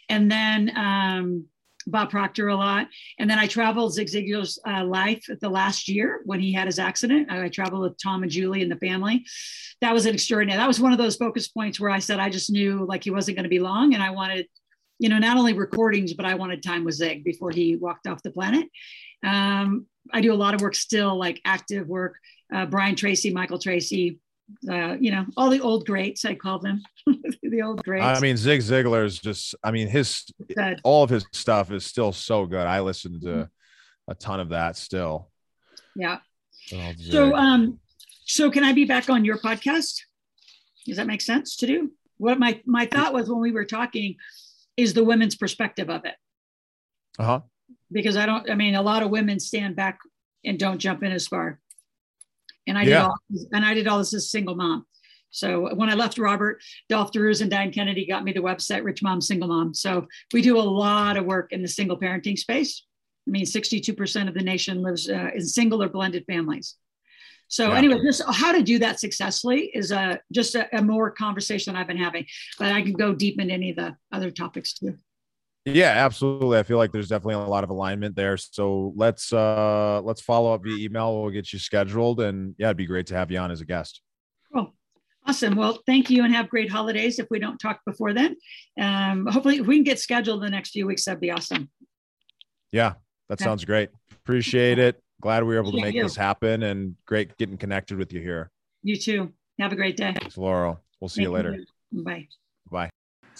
And 0.08 0.30
then 0.30 0.76
um, 0.76 1.46
Bob 1.86 2.10
Proctor 2.10 2.48
a 2.48 2.56
lot. 2.56 2.88
And 3.18 3.28
then 3.28 3.38
I 3.38 3.46
traveled 3.46 3.94
Zig 3.94 4.08
Ziglar's 4.08 4.58
uh, 4.66 4.84
life 4.84 5.24
the 5.40 5.48
last 5.48 5.88
year 5.88 6.20
when 6.24 6.40
he 6.40 6.52
had 6.52 6.66
his 6.66 6.78
accident. 6.78 7.30
I 7.30 7.48
traveled 7.48 7.82
with 7.82 7.98
Tom 8.02 8.22
and 8.22 8.30
Julie 8.30 8.62
and 8.62 8.70
the 8.70 8.76
family. 8.76 9.24
That 9.80 9.92
was 9.92 10.06
an 10.06 10.14
extraordinary. 10.14 10.58
That 10.58 10.68
was 10.68 10.80
one 10.80 10.92
of 10.92 10.98
those 10.98 11.16
focus 11.16 11.48
points 11.48 11.80
where 11.80 11.90
I 11.90 11.98
said 11.98 12.20
I 12.20 12.30
just 12.30 12.50
knew 12.50 12.86
like 12.86 13.04
he 13.04 13.10
wasn't 13.10 13.36
going 13.36 13.44
to 13.44 13.50
be 13.50 13.58
long, 13.58 13.94
and 13.94 14.02
I 14.02 14.10
wanted, 14.10 14.46
you 14.98 15.08
know, 15.08 15.18
not 15.18 15.36
only 15.36 15.54
recordings, 15.54 16.14
but 16.14 16.26
I 16.26 16.34
wanted 16.34 16.62
time 16.62 16.84
with 16.84 16.94
Zig 16.94 17.24
before 17.24 17.50
he 17.50 17.76
walked 17.76 18.06
off 18.06 18.22
the 18.22 18.30
planet. 18.30 18.68
Um, 19.24 19.86
I 20.12 20.20
do 20.20 20.32
a 20.32 20.34
lot 20.34 20.54
of 20.54 20.60
work 20.60 20.74
still, 20.74 21.16
like 21.16 21.40
active 21.44 21.88
work. 21.88 22.16
Uh, 22.52 22.66
Brian 22.66 22.94
Tracy, 22.94 23.32
Michael 23.32 23.58
Tracy, 23.58 24.18
uh, 24.70 24.96
you 25.00 25.10
know, 25.10 25.26
all 25.36 25.50
the 25.50 25.60
old 25.60 25.86
greats, 25.86 26.24
I 26.24 26.34
call 26.34 26.58
them 26.58 26.82
the 27.42 27.62
old 27.62 27.82
greats. 27.84 28.18
I 28.18 28.20
mean, 28.20 28.36
Zig 28.36 28.60
Ziglar 28.60 29.04
is 29.04 29.18
just, 29.18 29.54
I 29.62 29.70
mean, 29.70 29.88
his, 29.88 30.24
good. 30.54 30.80
all 30.84 31.02
of 31.02 31.10
his 31.10 31.24
stuff 31.32 31.70
is 31.70 31.86
still 31.86 32.12
so 32.12 32.46
good. 32.46 32.66
I 32.66 32.80
listen 32.80 33.20
to 33.20 33.26
mm-hmm. 33.26 34.10
a 34.10 34.14
ton 34.14 34.40
of 34.40 34.50
that 34.50 34.76
still. 34.76 35.30
Yeah. 35.96 36.18
Oh, 36.74 36.92
so, 36.98 37.34
um, 37.34 37.80
so 38.24 38.50
can 38.50 38.64
I 38.64 38.72
be 38.72 38.84
back 38.84 39.10
on 39.10 39.24
your 39.24 39.38
podcast? 39.38 40.00
Does 40.86 40.96
that 40.96 41.06
make 41.06 41.20
sense 41.20 41.56
to 41.56 41.66
do? 41.66 41.92
What 42.18 42.38
my, 42.38 42.60
my 42.66 42.86
thought 42.86 43.12
was 43.12 43.28
when 43.28 43.40
we 43.40 43.52
were 43.52 43.64
talking 43.64 44.16
is 44.76 44.94
the 44.94 45.04
women's 45.04 45.34
perspective 45.34 45.90
of 45.90 46.04
it. 46.04 46.14
Uh 47.18 47.24
huh. 47.24 47.40
Because 47.90 48.16
I 48.16 48.26
don't, 48.26 48.48
I 48.50 48.54
mean, 48.54 48.74
a 48.74 48.82
lot 48.82 49.02
of 49.02 49.10
women 49.10 49.38
stand 49.38 49.76
back 49.76 49.98
and 50.44 50.58
don't 50.58 50.78
jump 50.78 51.02
in 51.02 51.12
as 51.12 51.26
far 51.26 51.60
and 52.66 52.78
I 52.78 52.84
did 52.84 52.90
yeah. 52.90 53.06
all 53.06 53.18
and 53.52 53.64
I 53.64 53.74
did 53.74 53.88
all 53.88 53.98
this 53.98 54.14
as 54.14 54.24
a 54.24 54.28
single 54.28 54.54
mom. 54.54 54.86
So 55.30 55.74
when 55.74 55.88
I 55.88 55.94
left 55.94 56.18
Robert, 56.18 56.62
Dolf 56.88 57.10
de 57.10 57.20
Roos 57.20 57.40
and 57.40 57.50
Diane 57.50 57.72
Kennedy 57.72 58.06
got 58.06 58.22
me 58.22 58.32
the 58.32 58.40
website 58.40 58.84
Rich 58.84 59.02
Mom 59.02 59.20
Single 59.20 59.48
Mom. 59.48 59.72
So 59.72 60.06
we 60.32 60.42
do 60.42 60.58
a 60.58 60.60
lot 60.60 61.16
of 61.16 61.24
work 61.24 61.52
in 61.52 61.62
the 61.62 61.68
single 61.68 61.98
parenting 61.98 62.38
space. 62.38 62.84
I 63.26 63.30
mean, 63.30 63.46
62% 63.46 64.28
of 64.28 64.34
the 64.34 64.42
nation 64.42 64.82
lives 64.82 65.08
uh, 65.08 65.30
in 65.34 65.40
single 65.40 65.82
or 65.82 65.88
blended 65.88 66.24
families. 66.26 66.76
So 67.48 67.68
yeah. 67.68 67.78
anyway, 67.78 68.00
just 68.04 68.22
how 68.26 68.52
to 68.52 68.62
do 68.62 68.78
that 68.80 69.00
successfully 69.00 69.70
is 69.74 69.90
a 69.90 70.20
just 70.32 70.54
a, 70.54 70.74
a 70.76 70.82
more 70.82 71.10
conversation 71.10 71.76
I've 71.76 71.86
been 71.86 71.98
having, 71.98 72.26
but 72.58 72.72
I 72.72 72.82
can 72.82 72.92
go 72.92 73.14
deep 73.14 73.40
into 73.40 73.52
any 73.52 73.70
of 73.70 73.76
the 73.76 73.96
other 74.10 74.30
topics 74.30 74.74
too. 74.74 74.96
Yeah, 75.64 75.90
absolutely. 75.90 76.58
I 76.58 76.64
feel 76.64 76.76
like 76.76 76.90
there's 76.90 77.08
definitely 77.08 77.34
a 77.34 77.48
lot 77.48 77.62
of 77.62 77.70
alignment 77.70 78.16
there. 78.16 78.36
So 78.36 78.92
let's 78.96 79.32
uh 79.32 80.00
let's 80.02 80.20
follow 80.20 80.52
up 80.52 80.64
via 80.64 80.76
email. 80.76 81.22
We'll 81.22 81.30
get 81.30 81.52
you 81.52 81.58
scheduled 81.58 82.20
and 82.20 82.54
yeah, 82.58 82.66
it'd 82.68 82.76
be 82.76 82.86
great 82.86 83.06
to 83.08 83.14
have 83.14 83.30
you 83.30 83.38
on 83.38 83.50
as 83.50 83.60
a 83.60 83.64
guest. 83.64 84.00
Cool. 84.52 84.74
Awesome. 85.24 85.54
Well, 85.54 85.78
thank 85.86 86.10
you 86.10 86.24
and 86.24 86.34
have 86.34 86.48
great 86.48 86.70
holidays 86.70 87.20
if 87.20 87.28
we 87.30 87.38
don't 87.38 87.58
talk 87.58 87.80
before 87.86 88.12
then. 88.12 88.34
Um, 88.80 89.26
hopefully 89.26 89.58
if 89.58 89.66
we 89.66 89.76
can 89.76 89.84
get 89.84 90.00
scheduled 90.00 90.42
the 90.42 90.50
next 90.50 90.70
few 90.70 90.86
weeks, 90.86 91.04
that'd 91.04 91.20
be 91.20 91.30
awesome. 91.30 91.70
Yeah, 92.72 92.94
that 93.28 93.40
okay. 93.40 93.44
sounds 93.44 93.64
great. 93.64 93.90
Appreciate 94.10 94.80
it. 94.80 95.00
Glad 95.20 95.44
we 95.44 95.54
were 95.54 95.60
able 95.60 95.70
to 95.72 95.80
make 95.80 95.94
this 95.94 96.16
happen 96.16 96.64
and 96.64 96.96
great 97.06 97.36
getting 97.36 97.56
connected 97.56 97.98
with 97.98 98.12
you 98.12 98.20
here. 98.20 98.50
You 98.82 98.96
too. 98.96 99.32
Have 99.60 99.72
a 99.72 99.76
great 99.76 99.96
day. 99.96 100.14
Thanks, 100.18 100.34
Loral. 100.34 100.78
We'll 101.00 101.08
see 101.08 101.20
thank 101.20 101.26
you 101.26 101.32
later. 101.32 101.64
You. 101.92 102.02
Bye. 102.02 102.26
Bye. 102.68 102.90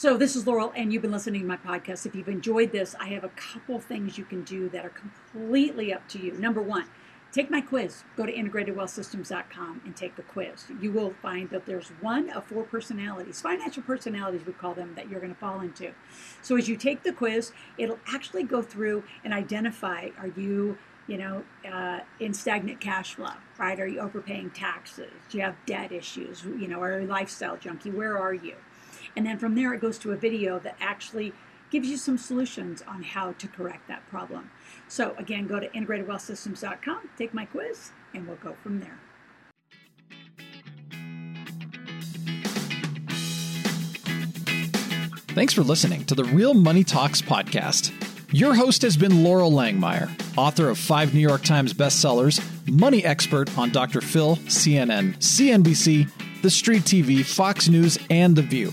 So, 0.02 0.16
this 0.16 0.34
is 0.34 0.46
Loral, 0.46 0.72
and 0.74 0.92
you've 0.92 1.02
been 1.02 1.12
listening 1.12 1.42
to 1.42 1.46
my 1.46 1.58
podcast. 1.58 2.06
If 2.06 2.16
you've 2.16 2.26
enjoyed 2.26 2.72
this, 2.72 2.96
I 2.98 3.10
have 3.10 3.22
a 3.22 3.28
couple 3.28 3.78
things 3.78 4.18
you 4.18 4.24
can 4.24 4.42
do 4.42 4.68
that 4.70 4.84
are 4.84 4.90
completely 4.90 5.94
up 5.94 6.08
to 6.08 6.18
you. 6.18 6.32
Number 6.32 6.60
one, 6.60 6.86
take 7.30 7.52
my 7.52 7.60
quiz. 7.60 8.02
Go 8.16 8.26
to 8.26 8.32
integratedwealthsystems.com 8.32 9.82
and 9.84 9.94
take 9.94 10.16
the 10.16 10.24
quiz. 10.24 10.64
You 10.80 10.90
will 10.90 11.14
find 11.22 11.50
that 11.50 11.66
there's 11.66 11.90
one 12.00 12.30
of 12.30 12.46
four 12.46 12.64
personalities, 12.64 13.40
financial 13.40 13.84
personalities, 13.84 14.44
we 14.44 14.54
call 14.54 14.74
them, 14.74 14.92
that 14.96 15.08
you're 15.08 15.20
going 15.20 15.34
to 15.34 15.38
fall 15.38 15.60
into. 15.60 15.92
So, 16.42 16.56
as 16.56 16.68
you 16.68 16.76
take 16.76 17.04
the 17.04 17.12
quiz, 17.12 17.52
it'll 17.78 18.00
actually 18.12 18.42
go 18.42 18.60
through 18.60 19.04
and 19.22 19.32
identify 19.32 20.08
are 20.18 20.32
you 20.36 20.78
you 21.06 21.18
know, 21.18 21.44
uh, 21.70 22.00
in 22.20 22.32
stagnant 22.32 22.80
cash 22.80 23.14
flow, 23.14 23.34
right? 23.58 23.78
Are 23.78 23.86
you 23.86 24.00
overpaying 24.00 24.50
taxes? 24.50 25.10
Do 25.28 25.38
you 25.38 25.44
have 25.44 25.56
debt 25.66 25.92
issues? 25.92 26.44
You 26.44 26.68
know, 26.68 26.80
are 26.80 27.00
you 27.00 27.06
a 27.06 27.08
lifestyle 27.08 27.56
junkie? 27.56 27.90
Where 27.90 28.16
are 28.16 28.34
you? 28.34 28.54
And 29.16 29.26
then 29.26 29.38
from 29.38 29.54
there, 29.54 29.72
it 29.74 29.80
goes 29.80 29.98
to 29.98 30.12
a 30.12 30.16
video 30.16 30.58
that 30.60 30.76
actually 30.80 31.32
gives 31.70 31.88
you 31.88 31.96
some 31.96 32.18
solutions 32.18 32.82
on 32.86 33.02
how 33.02 33.32
to 33.32 33.48
correct 33.48 33.88
that 33.88 34.06
problem. 34.08 34.50
So 34.88 35.14
again, 35.18 35.46
go 35.46 35.58
to 35.58 35.68
integratedwealthsystems.com, 35.68 37.10
take 37.16 37.32
my 37.32 37.46
quiz, 37.46 37.92
and 38.14 38.26
we'll 38.26 38.36
go 38.36 38.54
from 38.62 38.80
there. 38.80 38.98
Thanks 45.34 45.54
for 45.54 45.62
listening 45.62 46.04
to 46.04 46.14
the 46.14 46.24
Real 46.24 46.52
Money 46.52 46.84
Talks 46.84 47.22
podcast. 47.22 47.90
Your 48.34 48.54
host 48.54 48.82
has 48.82 48.98
been 48.98 49.12
Loral 49.12 49.50
Langemeier, 49.50 50.10
author 50.36 50.68
of 50.68 50.78
five 50.78 51.14
New 51.14 51.20
York 51.20 51.42
Times 51.42 51.72
bestsellers, 51.72 52.40
money 52.70 53.02
expert 53.02 53.56
on 53.58 53.70
Dr. 53.70 54.02
Phil, 54.02 54.36
CNN, 54.36 55.16
CNBC, 55.16 56.42
The 56.42 56.50
Street 56.50 56.82
TV, 56.82 57.24
Fox 57.24 57.70
News, 57.70 57.98
and 58.10 58.36
The 58.36 58.42
View. 58.42 58.72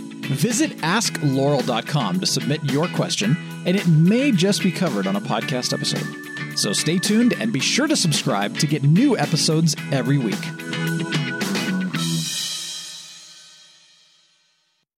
Visit 0.31 0.77
askloral.com 0.77 2.19
to 2.21 2.25
submit 2.25 2.63
your 2.63 2.87
question, 2.89 3.35
and 3.65 3.75
it 3.75 3.87
may 3.87 4.31
just 4.31 4.63
be 4.63 4.71
covered 4.71 5.05
on 5.05 5.15
a 5.17 5.21
podcast 5.21 5.73
episode. 5.73 6.57
So 6.57 6.73
stay 6.73 6.99
tuned 6.99 7.33
and 7.33 7.51
be 7.51 7.59
sure 7.59 7.87
to 7.87 7.95
subscribe 7.95 8.57
to 8.59 8.67
get 8.67 8.83
new 8.83 9.17
episodes 9.17 9.75
every 9.91 10.17
week. 10.17 10.70